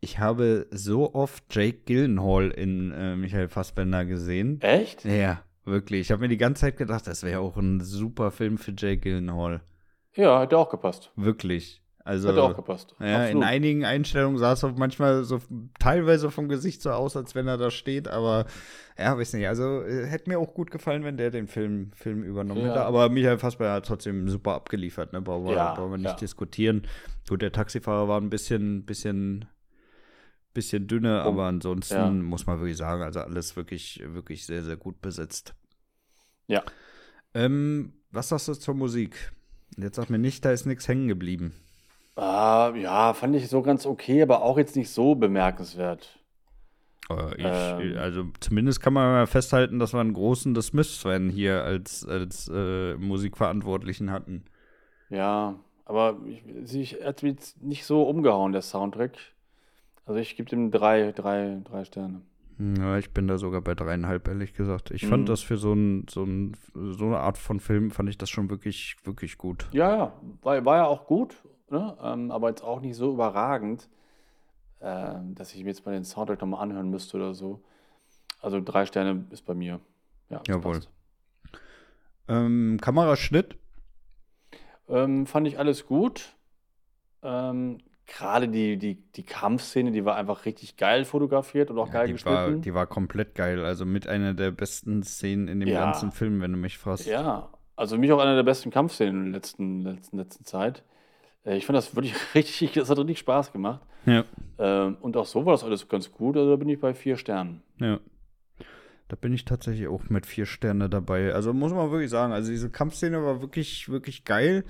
ich 0.00 0.18
habe 0.18 0.66
so 0.70 1.14
oft 1.14 1.44
Jake 1.54 1.80
Gyllenhaal 1.84 2.50
in 2.50 2.90
äh, 2.92 3.16
Michael 3.16 3.48
Fassbender 3.48 4.04
gesehen. 4.04 4.60
Echt? 4.62 5.04
Ja, 5.04 5.42
wirklich. 5.64 6.00
Ich 6.00 6.10
habe 6.10 6.22
mir 6.22 6.28
die 6.28 6.38
ganze 6.38 6.62
Zeit 6.62 6.78
gedacht, 6.78 7.06
das 7.06 7.22
wäre 7.22 7.40
auch 7.40 7.56
ein 7.56 7.80
super 7.80 8.30
Film 8.30 8.56
für 8.56 8.72
Jake 8.76 8.98
Gyllenhaal. 8.98 9.60
Ja, 10.14 10.40
hätte 10.40 10.58
auch 10.58 10.68
gepasst. 10.70 11.10
Wirklich. 11.16 11.82
Also, 12.02 12.30
Hätte 12.30 12.42
auch 12.42 12.56
gepasst. 12.56 12.96
ja, 12.98 13.26
in 13.26 13.42
einigen 13.44 13.84
Einstellungen 13.84 14.38
sah 14.38 14.52
es 14.54 14.64
auch 14.64 14.74
manchmal 14.74 15.22
so 15.22 15.38
teilweise 15.78 16.30
vom 16.30 16.48
Gesicht 16.48 16.80
so 16.80 16.90
aus, 16.90 17.14
als 17.14 17.34
wenn 17.34 17.46
er 17.46 17.58
da 17.58 17.70
steht, 17.70 18.08
aber 18.08 18.46
ja, 18.98 19.16
weiß 19.16 19.34
nicht. 19.34 19.46
Also 19.46 19.82
äh, 19.82 20.06
hätte 20.06 20.30
mir 20.30 20.38
auch 20.38 20.54
gut 20.54 20.70
gefallen, 20.70 21.04
wenn 21.04 21.18
der 21.18 21.30
den 21.30 21.46
Film, 21.46 21.92
Film 21.92 22.22
übernommen 22.22 22.62
Ja. 22.62 22.68
hätte. 22.70 22.80
Aber 22.82 23.10
Michael 23.10 23.38
Fassbender 23.38 23.74
hat 23.74 23.86
trotzdem 23.86 24.28
super 24.28 24.54
abgeliefert, 24.54 25.12
ne? 25.12 25.20
Brauchen 25.20 25.44
wir, 25.46 25.52
Ja, 25.54 25.74
brauchen 25.74 25.90
wir 25.92 25.98
nicht 25.98 26.06
ja. 26.10 26.16
diskutieren. 26.16 26.86
Gut, 27.28 27.42
der 27.42 27.52
Taxifahrer 27.52 28.08
war 28.08 28.18
ein 28.20 28.30
bisschen, 28.30 28.86
bisschen, 28.86 29.44
bisschen 30.54 30.88
dünner, 30.88 31.24
Oh, 31.26 31.28
aber 31.28 31.44
ansonsten 31.44 31.94
ja. 31.94 32.10
muss 32.10 32.46
man 32.46 32.58
wirklich 32.60 32.78
sagen, 32.78 33.02
also 33.02 33.20
alles 33.20 33.54
wirklich, 33.56 34.02
wirklich 34.04 34.46
sehr, 34.46 34.64
sehr 34.64 34.76
gut 34.78 35.00
besetzt. 35.02 35.54
Ja. 36.48 36.62
Ähm, 37.34 37.92
was 38.10 38.30
sagst 38.30 38.48
du 38.48 38.54
zur 38.54 38.74
Musik? 38.74 39.32
Jetzt 39.76 39.96
sag 39.96 40.10
mir 40.10 40.18
nicht, 40.18 40.44
da 40.44 40.50
ist 40.50 40.66
nichts 40.66 40.88
hängen 40.88 41.08
geblieben. 41.08 41.54
Ah, 42.16 42.72
ja, 42.76 43.14
fand 43.14 43.34
ich 43.36 43.48
so 43.48 43.62
ganz 43.62 43.86
okay, 43.86 44.22
aber 44.22 44.42
auch 44.42 44.58
jetzt 44.58 44.76
nicht 44.76 44.90
so 44.90 45.14
bemerkenswert. 45.14 46.18
Äh, 47.08 47.34
ich, 47.36 47.44
Ähm. 47.92 47.98
also 47.98 48.24
zumindest 48.40 48.80
kann 48.80 48.92
man 48.92 49.10
mal 49.10 49.26
festhalten, 49.26 49.78
dass 49.78 49.92
wir 49.92 50.00
einen 50.00 50.12
großen 50.12 50.54
The 50.54 50.62
Smiths-Fan 50.62 51.30
hier 51.30 51.64
als, 51.64 52.06
als 52.06 52.50
äh, 52.52 52.94
Musikverantwortlichen 52.96 54.10
hatten. 54.10 54.44
Ja, 55.08 55.58
aber 55.84 56.18
ich, 56.26 56.44
ich 56.74 57.04
hat 57.04 57.22
mich 57.22 57.32
jetzt 57.32 57.62
nicht 57.62 57.84
so 57.84 58.02
umgehauen, 58.02 58.52
der 58.52 58.62
Soundtrack. 58.62 59.12
Also 60.06 60.20
ich 60.20 60.36
gebe 60.36 60.48
dem 60.50 60.70
drei, 60.70 61.12
drei, 61.12 61.60
drei 61.64 61.84
Sterne. 61.84 62.22
Ja, 62.78 62.98
ich 62.98 63.10
bin 63.12 63.26
da 63.26 63.38
sogar 63.38 63.62
bei 63.62 63.74
dreieinhalb, 63.74 64.28
ehrlich 64.28 64.52
gesagt. 64.52 64.90
Ich 64.90 65.06
fand 65.06 65.22
Mhm. 65.22 65.26
das 65.26 65.40
für 65.40 65.56
so, 65.56 65.72
ein, 65.72 66.06
so, 66.10 66.24
ein, 66.24 66.54
so 66.74 67.06
eine 67.06 67.18
Art 67.18 67.38
von 67.38 67.58
Film, 67.58 67.90
fand 67.90 68.10
ich 68.10 68.18
das 68.18 68.28
schon 68.28 68.50
wirklich, 68.50 68.96
wirklich 69.04 69.38
gut. 69.38 69.66
Ja, 69.72 69.96
ja, 69.96 70.12
war, 70.42 70.62
war 70.66 70.76
ja 70.76 70.86
auch 70.86 71.06
gut, 71.06 71.36
ne? 71.70 71.96
Ähm, 72.02 72.30
aber 72.30 72.50
jetzt 72.50 72.62
auch 72.62 72.80
nicht 72.80 72.96
so 72.96 73.14
überragend, 73.14 73.88
ähm, 74.82 75.34
dass 75.34 75.54
ich 75.54 75.62
mir 75.62 75.70
jetzt 75.70 75.86
mal 75.86 75.92
den 75.92 76.04
Soundtrack 76.04 76.40
nochmal 76.42 76.62
anhören 76.62 76.90
müsste 76.90 77.16
oder 77.16 77.32
so. 77.32 77.62
Also 78.42 78.60
drei 78.60 78.84
Sterne 78.84 79.24
ist 79.30 79.46
bei 79.46 79.54
mir. 79.54 79.80
Ja, 80.28 80.42
Jawohl. 80.46 80.80
Ähm, 82.28 82.78
Kameraschnitt? 82.80 83.56
Ähm, 84.88 85.26
fand 85.26 85.46
ich 85.46 85.58
alles 85.58 85.86
gut. 85.86 86.34
Ähm, 87.22 87.78
Gerade 88.16 88.48
die, 88.48 88.76
die, 88.76 88.96
die 89.14 89.22
Kampfszene, 89.22 89.92
die 89.92 90.04
war 90.04 90.16
einfach 90.16 90.44
richtig 90.44 90.76
geil 90.76 91.04
fotografiert 91.04 91.70
und 91.70 91.78
auch 91.78 91.86
Ja, 91.86 91.92
geil 91.92 92.06
die, 92.08 92.24
war, 92.26 92.42
geschnitten. 92.44 92.62
die 92.62 92.74
war 92.74 92.86
komplett 92.86 93.34
geil. 93.36 93.64
Also 93.64 93.86
mit 93.86 94.08
einer 94.08 94.34
der 94.34 94.50
besten 94.50 95.02
Szenen 95.04 95.46
in 95.46 95.60
dem 95.60 95.68
Ja. 95.68 95.84
ganzen 95.84 96.10
Film, 96.10 96.40
wenn 96.40 96.50
du 96.52 96.58
mich 96.58 96.76
fragst. 96.76 97.06
Ja, 97.06 97.50
also 97.76 97.94
für 97.94 98.00
mich 98.00 98.10
auch 98.12 98.18
einer 98.18 98.34
der 98.34 98.42
besten 98.42 98.70
Kampfszenen 98.70 99.14
in 99.16 99.24
der 99.26 99.32
letzten, 99.40 99.80
letzten, 99.82 100.16
letzten 100.18 100.44
Zeit. 100.44 100.82
Äh, 101.44 101.56
Ich 101.56 101.66
fand 101.66 101.76
das 101.76 101.94
wirklich 101.94 102.14
richtig, 102.34 102.72
das 102.72 102.90
hat 102.90 102.98
richtig 102.98 103.20
Spaß 103.20 103.52
gemacht. 103.52 103.80
Ja. 104.06 104.24
Ähm, 104.58 104.96
und 105.00 105.16
auch 105.16 105.26
so 105.26 105.46
war 105.46 105.52
das 105.52 105.62
alles 105.62 105.88
ganz 105.88 106.10
gut. 106.10 106.36
Also 106.36 106.50
da 106.50 106.56
bin 106.56 106.68
ich 106.68 106.80
bei 106.80 106.94
vier 106.94 107.16
Sternen. 107.16 107.62
Ja. 107.78 108.00
Da 109.08 109.16
bin 109.16 109.32
ich 109.32 109.44
tatsächlich 109.44 109.88
auch 109.88 110.08
mit 110.08 110.24
vier 110.24 110.46
Sterne 110.46 110.88
dabei. 110.88 111.34
Also 111.34 111.52
muss 111.52 111.72
man 111.72 111.90
wirklich 111.90 112.10
sagen, 112.10 112.32
also 112.32 112.50
diese 112.52 112.70
Kampfszene 112.70 113.20
war 113.24 113.40
wirklich, 113.40 113.88
wirklich 113.88 114.24
geil. 114.24 114.64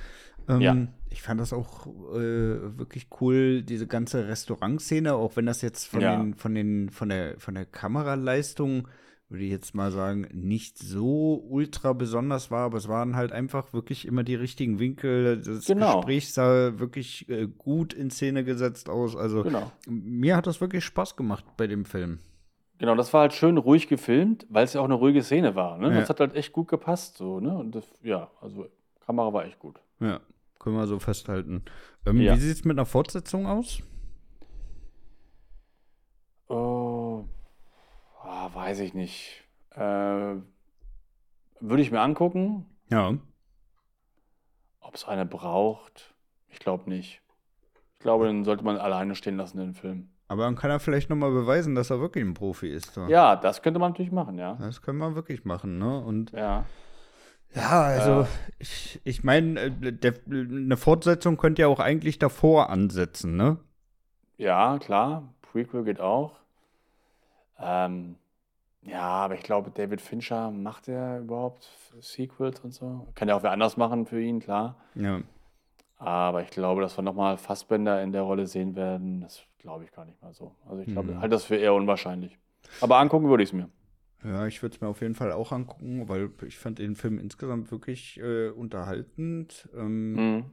Ähm, 0.57 0.61
Ja. 0.61 0.77
Ich 1.13 1.23
fand 1.23 1.41
das 1.41 1.53
auch 1.53 1.87
äh, 2.15 2.79
wirklich 2.79 3.09
cool, 3.21 3.63
diese 3.63 3.89
ganze 3.89 4.29
Restaurantszene, 4.29 5.13
auch 5.15 5.35
wenn 5.35 5.45
das 5.47 5.61
jetzt 5.61 5.87
von, 5.87 6.01
Ja. 6.01 6.17
den, 6.17 6.35
von, 6.35 6.55
den, 6.55 6.89
von, 6.91 7.09
der, 7.09 7.39
von 7.41 7.55
der 7.57 7.65
Kameraleistung, 7.65 8.87
würde 9.29 9.45
ich 9.45 9.51
jetzt 9.51 9.75
mal 9.75 9.91
sagen, 9.91 10.27
nicht 10.33 10.79
so 10.79 11.45
ultra 11.49 11.93
besonders 11.95 12.51
war, 12.53 12.65
aber 12.67 12.79
es 12.79 12.89
waren 12.89 13.17
halt 13.17 13.33
einfach 13.33 13.73
wirklich 13.73 14.07
immer 14.07 14.23
die 14.25 14.35
richtigen 14.37 14.79
Winkel. 14.79 15.41
Das 15.41 15.67
Genau. 15.67 15.97
Gespräch 15.97 16.33
sah 16.33 16.79
wirklich 16.79 17.29
äh, 17.29 17.47
gut 17.47 17.93
in 17.93 18.11
Szene 18.11 18.45
gesetzt 18.45 18.89
aus. 18.89 19.17
Also 19.17 19.43
Genau. 19.43 19.71
mir 19.89 20.37
hat 20.37 20.47
das 20.47 20.61
wirklich 20.61 20.85
Spaß 20.85 21.17
gemacht 21.17 21.45
bei 21.57 21.67
dem 21.67 21.85
Film. 21.85 22.19
Genau, 22.79 22.95
das 22.97 23.13
war 23.13 23.23
halt 23.23 23.33
schön 23.35 23.59
ruhig 23.59 23.89
gefilmt, 23.89 24.47
weil 24.49 24.65
es 24.65 24.73
ja 24.73 24.81
auch 24.81 24.85
eine 24.87 24.95
ruhige 24.95 25.23
Szene 25.23 25.55
war. 25.55 25.77
Ne? 25.79 25.91
Ja. 25.91 26.01
Das 26.01 26.09
hat 26.09 26.19
halt 26.21 26.35
echt 26.35 26.53
gut 26.53 26.69
gepasst. 26.69 27.19
So, 27.19 27.39
ne? 27.41 27.57
Und 27.57 27.75
das, 27.75 27.85
ja, 28.03 28.31
also 28.41 28.67
Kamera 29.05 29.33
war 29.33 29.45
echt 29.45 29.59
gut. 29.59 29.81
Ja, 30.01 30.21
können 30.61 30.77
wir 30.77 30.87
so 30.87 31.01
festhalten. 31.01 31.65
Ähm, 32.07 32.21
Ja. 32.21 32.37
Wie 32.37 32.39
sieht 32.41 32.55
es 32.59 32.65
mit 32.65 32.77
einer 32.79 32.87
Fortsetzung 32.87 33.47
aus? 33.49 33.83
Oh, 36.49 37.25
ah, 38.23 38.51
weiß 38.55 38.81
ich 38.81 38.95
nicht. 38.95 39.45
Äh, 39.73 39.79
würde 41.61 41.83
ich 41.83 41.91
mir 41.91 42.01
angucken, 42.01 42.67
Ja. 42.91 43.15
ob 44.81 44.95
es 44.95 45.05
eine 45.05 45.27
braucht. 45.27 46.15
Ich 46.49 46.59
glaube 46.59 46.89
nicht. 46.91 47.21
Ich 47.95 48.03
glaube, 48.03 48.27
den 48.27 48.45
sollte 48.45 48.65
man 48.65 48.77
alleine 48.79 49.15
stehen 49.15 49.37
lassen, 49.37 49.59
den 49.59 49.75
Film. 49.75 50.09
Aber 50.27 50.45
dann 50.45 50.57
kann 50.57 50.71
er 50.71 50.81
vielleicht 50.81 51.11
nochmal 51.11 51.33
beweisen, 51.33 51.75
dass 51.75 51.91
er 51.91 52.01
wirklich 52.01 52.25
ein 52.25 52.35
Profi 52.35 52.69
ist. 52.69 52.95
So. 52.95 53.07
Ja, 53.07 53.37
das 53.37 53.63
könnte 53.63 53.79
man 53.81 53.91
natürlich 53.93 54.13
machen, 54.13 54.39
ja. 54.39 54.55
Das 54.55 54.81
können 54.81 54.99
wir 54.99 55.15
wirklich 55.15 55.45
machen, 55.45 55.79
ne? 55.79 56.01
Und 56.01 56.31
Ja. 56.33 56.65
Ja, 57.55 57.83
also 57.83 58.23
Äh. 58.23 58.27
ich, 58.59 59.01
ich 59.05 59.25
meine, 59.25 59.61
äh, 59.61 60.13
eine 60.29 60.77
Fortsetzung 60.77 61.37
könnte 61.37 61.63
ja 61.63 61.69
auch 61.69 61.81
eigentlich 61.81 62.19
davor 62.19 62.71
ansetzen, 62.71 63.37
ne? 63.37 63.59
Ja, 64.37 64.79
klar. 64.79 65.35
Prequel 65.43 65.85
geht 65.85 66.01
auch. 66.01 66.33
Ähm, 67.59 68.17
ja, 68.83 69.01
aber 69.03 69.35
ich 69.35 69.43
glaube, 69.43 69.71
David 69.71 70.01
Fincher 70.01 70.51
macht 70.51 70.89
er 70.89 71.21
überhaupt 71.21 71.69
Sequels 72.01 72.61
und 72.61 72.73
so. 72.73 73.07
Kann 73.15 73.29
ja 73.29 73.35
auch 73.37 73.43
wer 73.43 73.51
anders 73.53 73.77
machen 73.77 74.07
für 74.07 74.21
ihn, 74.23 74.41
klar. 74.41 74.77
Ja. 74.95 75.21
Aber 75.97 76.41
ich 76.43 76.49
glaube, 76.51 76.81
dass 76.81 76.97
wir 76.97 77.03
nochmal 77.03 77.37
Fassbender 77.37 78.03
in 78.03 78.13
der 78.13 78.23
Rolle 78.23 78.47
sehen 78.47 78.75
werden, 78.77 79.21
das 79.21 79.43
glaube 79.59 79.85
ich 79.85 79.93
gar 79.93 80.07
nicht 80.07 80.23
mal 80.23 80.33
so. 80.33 80.55
Also 80.67 80.81
ich 80.83 80.89
glaube, 80.89 81.13
Mhm. 81.13 81.17
halte 81.21 81.29
das 81.35 81.45
für 81.45 81.57
eher 81.57 81.75
unwahrscheinlich. 81.75 82.39
Aber 82.81 82.97
angucken 82.99 83.29
würde 83.29 83.43
ich 83.43 83.51
es 83.51 83.53
mir. 83.53 83.69
Ja, 84.25 84.47
ich 84.47 84.61
würde 84.63 84.75
es 84.75 84.81
mir 84.81 84.89
auf 84.89 85.01
jeden 85.01 85.15
Fall 85.15 85.33
auch 85.33 85.51
angucken, 85.53 86.09
weil 86.09 86.31
ich 86.47 86.59
fand 86.59 86.79
den 86.79 86.95
Film 86.95 87.19
insgesamt 87.19 87.71
wirklich 87.71 88.21
äh, 88.21 88.49
unterhaltend. 88.51 89.69
Ähm, 89.77 90.13
Mhm. 90.15 90.45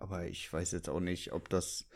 Aber 0.00 0.26
ich 0.26 0.52
weiß 0.52 0.72
jetzt 0.72 0.88
auch 0.90 1.00
nicht, 1.00 1.32
ob 1.32 1.48
das, 1.48 1.86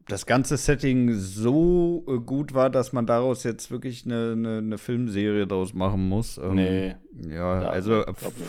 ob 0.00 0.08
das 0.08 0.24
ganze 0.24 0.56
Setting 0.56 1.12
so 1.12 2.04
äh, 2.08 2.18
gut 2.18 2.54
war, 2.54 2.70
dass 2.70 2.92
man 2.94 3.04
daraus 3.06 3.44
jetzt 3.44 3.70
wirklich 3.70 4.06
eine, 4.06 4.32
eine, 4.32 4.58
eine 4.58 4.78
Filmserie 4.78 5.46
daraus 5.46 5.74
machen 5.74 6.08
muss. 6.08 6.38
Ähm, 6.38 6.54
Nee. 6.54 6.96
Ja, 7.28 7.68
also 7.68 8.04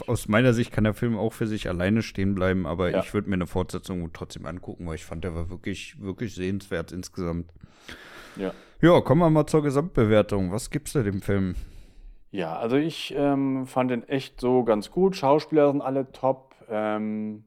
aus 0.08 0.28
meiner 0.30 0.54
Sicht 0.54 0.72
kann 0.72 0.86
der 0.86 0.94
Film 0.94 1.18
auch 1.18 1.34
für 1.34 1.48
sich 1.48 1.68
alleine 1.68 2.02
stehen 2.02 2.34
bleiben, 2.34 2.66
aber 2.66 2.92
Ja. 2.92 3.00
ich 3.02 3.14
würde 3.14 3.30
mir 3.30 3.36
eine 3.36 3.48
Fortsetzung 3.48 4.12
trotzdem 4.14 4.46
angucken, 4.46 4.88
weil 4.88 4.96
ich 4.96 5.06
fand, 5.06 5.24
der 5.26 5.36
war 5.36 5.50
wirklich, 5.50 6.00
wirklich 6.00 6.34
sehenswert 6.36 6.92
insgesamt. 6.94 7.52
Ja. 8.38 8.54
Ja, 8.82 9.02
kommen 9.02 9.20
wir 9.22 9.30
mal 9.30 9.48
zur 9.48 9.64
Gesamtbewertung. 9.64 10.52
Was 10.52 10.70
gibst 10.70 10.96
du 10.96 11.04
dem 11.04 11.22
Film? 11.22 11.56
Ja, 12.34 12.58
also 12.58 12.78
ich 12.78 13.14
ähm, 13.16 13.68
fand 13.68 13.92
den 13.92 14.10
echt 14.10 14.42
so 14.42 14.64
ganz 14.64 14.90
gut. 14.90 15.16
Schauspieler 15.16 15.70
sind 15.72 15.82
alle 15.82 16.12
top. 16.12 16.56
Ähm, 16.68 17.44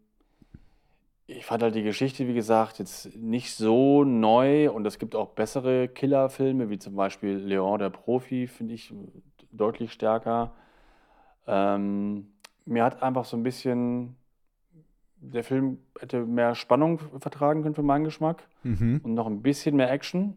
ich 1.27 1.45
fand 1.45 1.65
halt 1.65 1.75
die 1.75 1.83
Geschichte, 1.83 2.29
wie 2.29 2.35
gesagt, 2.35 2.79
jetzt 2.79 3.17
nicht 3.17 3.53
so 3.53 4.05
neu 4.05 4.71
und 4.71 4.87
es 4.87 5.01
gibt 5.01 5.17
auch 5.17 5.31
bessere 5.31 5.89
Killerfilme, 5.89 6.71
wie 6.71 6.79
zum 6.79 6.95
Beispiel 6.95 7.35
Leon 7.35 7.81
der 7.81 7.91
Profi, 7.91 8.47
finde 8.47 8.75
ich 8.75 8.95
deutlich 9.51 9.93
stärker. 9.93 10.53
Ähm, 11.49 12.29
mir 12.65 12.85
hat 12.85 13.03
einfach 13.03 13.25
so 13.25 13.37
ein 13.37 13.43
bisschen, 13.43 14.15
der 15.17 15.43
Film 15.43 15.79
hätte 15.99 16.25
mehr 16.25 16.55
Spannung 16.55 17.01
vertragen 17.19 17.63
können 17.63 17.75
für 17.75 17.83
meinen 17.83 18.05
Geschmack 18.05 18.47
Mhm. 18.63 19.01
und 19.03 19.15
noch 19.15 19.27
ein 19.27 19.43
bisschen 19.43 19.75
mehr 19.75 19.91
Action. 19.91 20.37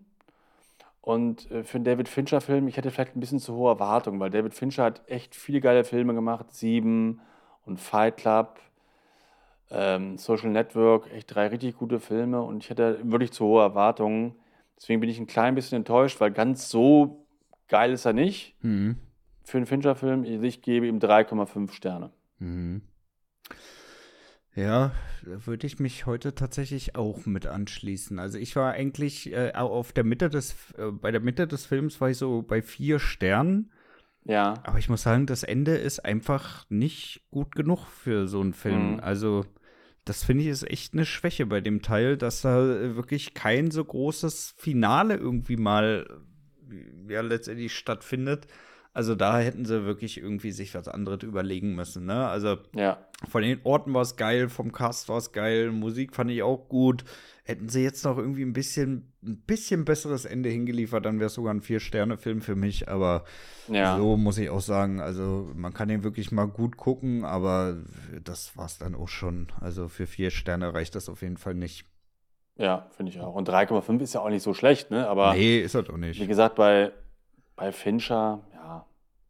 Und 1.02 1.50
äh, 1.52 1.64
für 1.64 1.76
einen 1.78 1.86
David 1.86 2.10
Fincher-Film, 2.10 2.68
ich 2.68 2.78
hätte 2.78 2.92
vielleicht 2.92 3.16
ein 3.16 3.20
bisschen 3.20 3.40
zu 3.40 3.56
hohe 3.56 3.72
Erwartungen, 3.72 4.20
weil 4.20 4.30
David 4.30 4.54
Fincher 4.54 4.84
hat 4.84 5.02
echt 5.08 5.34
viele 5.36 5.62
geile 5.62 5.84
Filme 5.84 6.14
gemacht. 6.14 6.52
Sieben 6.52 7.22
und 7.66 7.80
Fight 7.80 8.18
Club, 8.18 8.60
ähm, 9.72 10.18
Social 10.18 10.50
Network, 10.50 11.12
echt 11.14 11.34
drei 11.34 11.48
richtig 11.48 11.78
gute 11.78 12.00
Filme 12.00 12.42
und 12.42 12.64
ich 12.64 12.70
hätte 12.70 13.00
wirklich 13.04 13.32
zu 13.32 13.46
hohe 13.46 13.62
Erwartungen. 13.62 14.36
Deswegen 14.78 15.00
bin 15.00 15.10
ich 15.10 15.20
ein 15.20 15.28
klein 15.28 15.56
bisschen 15.56 15.78
enttäuscht, 15.78 16.20
weil 16.20 16.32
ganz 16.32 16.70
so 16.70 17.26
geil 17.68 17.92
ist 17.94 18.06
er 18.06 18.14
nicht 18.14 18.56
Mhm. 18.64 18.98
für 19.44 19.58
einen 19.58 19.68
Fincher-Film. 19.68 20.24
Ich 20.24 20.62
gebe 20.62 20.88
ihm 20.88 21.00
3,5 21.00 21.72
Sterne. 21.74 22.12
Mhm. 22.40 22.82
Ja, 24.60 24.92
würde 25.24 25.68
ich 25.68 25.80
mich 25.80 26.06
heute 26.06 26.36
tatsächlich 26.36 26.96
auch 26.96 27.26
mit 27.26 27.46
anschließen. 27.46 28.20
Also 28.20 28.38
ich 28.38 28.56
war 28.56 28.74
eigentlich 28.74 29.32
äh, 29.32 29.54
au- 29.56 29.70
auf 29.70 29.94
der 29.94 30.04
Mitte 30.04 30.30
des, 30.30 30.56
äh, 30.78 30.92
bei 30.92 31.12
der 31.12 31.22
Mitte 31.22 31.48
des 31.48 31.66
Films 31.66 32.02
war 32.02 32.10
ich 32.10 32.18
so 32.18 32.42
bei 32.42 32.62
vier 32.62 33.00
Sternen. 33.00 33.72
Ja, 34.26 34.54
Aber 34.64 34.78
ich 34.78 34.90
muss 34.90 35.04
sagen, 35.04 35.26
das 35.26 35.44
Ende 35.44 35.76
ist 35.76 36.04
einfach 36.06 36.66
nicht 36.70 37.22
gut 37.32 37.56
genug 37.56 37.88
für 37.88 38.28
so 38.28 38.42
einen 38.42 38.54
Film. 38.54 38.94
Mhm. 38.94 39.00
Also, 39.00 39.46
das 40.06 40.24
finde 40.24 40.44
ich 40.44 40.50
ist 40.50 40.70
echt 40.70 40.94
eine 40.94 41.06
Schwäche 41.06 41.46
bei 41.46 41.62
dem 41.62 41.82
Teil, 41.82 42.18
dass 42.18 42.42
da 42.42 42.58
wirklich 42.96 43.34
kein 43.34 43.72
so 43.72 43.84
großes 43.86 44.56
Finale 44.58 45.16
irgendwie 45.16 45.58
mal 45.58 46.06
ja 47.08 47.22
letztendlich 47.22 47.76
stattfindet. 47.76 48.48
Also 48.92 49.16
da 49.16 49.40
hätten 49.40 49.66
sie 49.66 49.86
wirklich 49.86 50.18
irgendwie 50.18 50.52
sich 50.52 50.74
was 50.74 50.88
anderes 50.88 51.24
überlegen 51.24 51.76
müssen, 51.76 52.06
ne? 52.06 52.28
Also 52.28 52.58
ja, 52.76 52.98
von 53.28 53.44
den 53.44 53.60
Orten 53.64 53.94
war 53.94 54.02
es 54.02 54.16
geil, 54.16 54.50
vom 54.50 54.72
Cast 54.72 55.10
war 55.10 55.18
es 55.18 55.32
geil, 55.32 55.72
Musik 55.72 56.16
fand 56.16 56.32
ich 56.32 56.42
auch 56.42 56.70
gut. 56.70 57.04
Hätten 57.44 57.68
sie 57.68 57.84
jetzt 57.84 58.06
noch 58.06 58.18
irgendwie 58.18 58.44
ein 58.44 58.54
bisschen, 58.54 59.12
ein 59.24 59.42
bisschen 59.42 59.84
besseres 59.84 60.26
Ende 60.26 60.50
hingeliefert, 60.50 61.06
dann 61.06 61.20
wäre 61.20 61.28
es 61.28 61.34
sogar 61.34 61.54
ein 61.54 61.62
Vier-Sterne-Film 61.62 62.42
für 62.42 62.56
mich. 62.56 62.88
Aber 62.88 63.26
ja. 63.68 63.98
so 63.98 64.18
muss 64.18 64.38
ich 64.38 64.50
auch 64.50 64.62
sagen, 64.62 65.02
also 65.02 65.50
man 65.56 65.74
kann 65.74 65.88
den 65.88 66.04
wirklich 66.04 66.32
mal 66.32 66.46
gut 66.46 66.78
gucken, 66.78 67.26
aber 67.26 67.78
das 68.24 68.56
war's 68.56 68.78
dann 68.78 68.96
auch 68.96 69.08
schon. 69.08 69.48
Also 69.60 69.88
für 69.88 70.06
vier 70.06 70.30
Sterne 70.30 70.74
reicht 70.74 70.96
das 70.96 71.10
auf 71.10 71.22
jeden 71.22 71.38
Fall 71.38 71.56
nicht. 71.56 71.86
Ja, 72.56 72.88
finde 72.92 73.12
ich 73.12 73.20
auch. 73.20 73.34
Und 73.34 73.50
3,5 73.50 74.02
ist 74.02 74.14
ja 74.14 74.22
auch 74.22 74.30
nicht 74.30 74.44
so 74.44 74.54
schlecht, 74.54 74.92
ne? 74.92 75.08
Aber 75.08 75.34
nee, 75.34 75.60
ist 75.60 75.76
das 75.76 75.90
auch 75.90 75.96
wie 75.96 76.02
nicht. 76.02 76.28
gesagt, 76.28 76.56
bei, 76.56 76.92
bei 77.56 77.72
Fincher, 77.72 78.44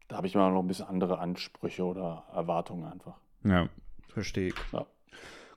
da 0.10 0.18
habe 0.18 0.28
ich 0.28 0.36
immer 0.36 0.50
noch 0.50 0.62
ein 0.62 0.68
bisschen 0.68 0.88
andere 0.88 1.20
Ansprüche 1.20 1.84
oder 1.86 2.24
Erwartungen 2.36 2.92
einfach. 2.92 3.14
Ja, 3.46 3.70
verstehe 4.14 4.50
ich. 4.50 4.56
Ja. 4.74 4.86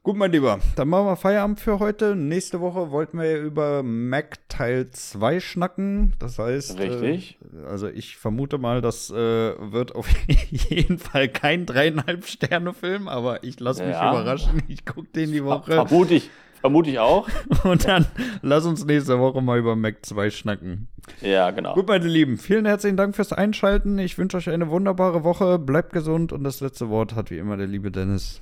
Gut, 0.05 0.17
mein 0.17 0.33
Lieber, 0.33 0.59
dann 0.75 0.88
machen 0.88 1.07
wir 1.07 1.15
Feierabend 1.17 1.61
für 1.61 1.79
heute. 1.79 2.17
Nächste 2.17 2.61
Woche 2.61 2.91
wollten 2.91 3.19
wir 3.19 3.31
ja 3.31 3.38
über 3.38 3.85
Mac 3.85 4.49
Teil 4.49 4.91
2 4.91 5.38
schnacken. 5.38 6.15
Das 6.19 6.41
heißt, 6.41 6.77
Richtig. 6.77 7.38
Äh, 7.55 7.67
also 7.67 7.87
ich 7.88 8.17
vermute 8.17 8.59
mal, 8.59 8.81
das 8.81 9.11
äh, 9.11 9.15
wird 9.15 9.95
auf 9.95 10.09
jeden 10.51 10.99
Fall 10.99 11.29
kein 11.29 11.67
dreieinhalb 11.67 12.27
Sterne 12.27 12.75
Film, 12.75 13.07
aber 13.07 13.45
ich 13.45 13.61
lasse 13.61 13.85
mich 13.85 13.93
Ja. 13.95 14.11
überraschen. 14.11 14.61
Ich 14.67 14.85
gucke 14.85 15.07
den 15.09 15.31
die 15.31 15.45
Woche 15.45 15.71
vermute 15.73 16.15
ich, 16.15 16.31
vermute 16.62 16.88
ich 16.88 16.98
auch. 16.98 17.29
und 17.64 17.87
dann 17.87 18.07
lass 18.40 18.64
uns 18.64 18.87
nächste 18.87 19.18
Woche 19.18 19.42
mal 19.42 19.59
über 19.59 19.77
Mac 19.77 20.07
2 20.07 20.31
schnacken. 20.31 20.88
Ja, 21.20 21.51
genau. 21.51 21.75
Gut, 21.75 21.88
meine 21.88 22.07
Lieben, 22.07 22.38
vielen 22.38 22.64
herzlichen 22.64 22.96
Dank 22.96 23.14
fürs 23.14 23.35
Einschalten. 23.35 23.98
Ich 23.98 24.16
wünsche 24.16 24.38
euch 24.38 24.48
eine 24.48 24.70
wunderbare 24.70 25.25
Woche. 25.25 25.59
Bleibt 25.59 25.92
gesund 25.92 26.33
und 26.33 26.44
das 26.44 26.61
letzte 26.61 26.88
Wort 26.88 27.14
hat 27.14 27.31
wie 27.31 27.38
immer 27.38 27.59
der 27.59 27.66
liebe 27.66 27.90
Dennis. 27.90 28.40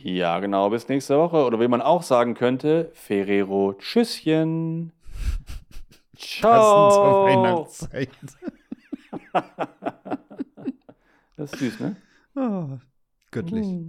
Ja, 0.00 0.40
genau. 0.40 0.70
Bis 0.70 0.88
nächste 0.88 1.16
Woche. 1.18 1.44
Oder 1.44 1.60
wie 1.60 1.68
man 1.68 1.82
auch 1.82 2.02
sagen 2.02 2.34
könnte, 2.34 2.90
Ferrero, 2.94 3.74
Tschüsschen. 3.78 4.92
Passend 6.14 6.42
zur 6.42 6.42
Ciao. 6.42 7.26
Weihnachtszeit. 7.26 8.10
Das 11.38 11.52
ist 11.52 11.60
süß, 11.60 11.78
ne? 11.78 11.96
Oh, 12.34 12.78
göttlich. 13.30 13.64
Hm. 13.64 13.86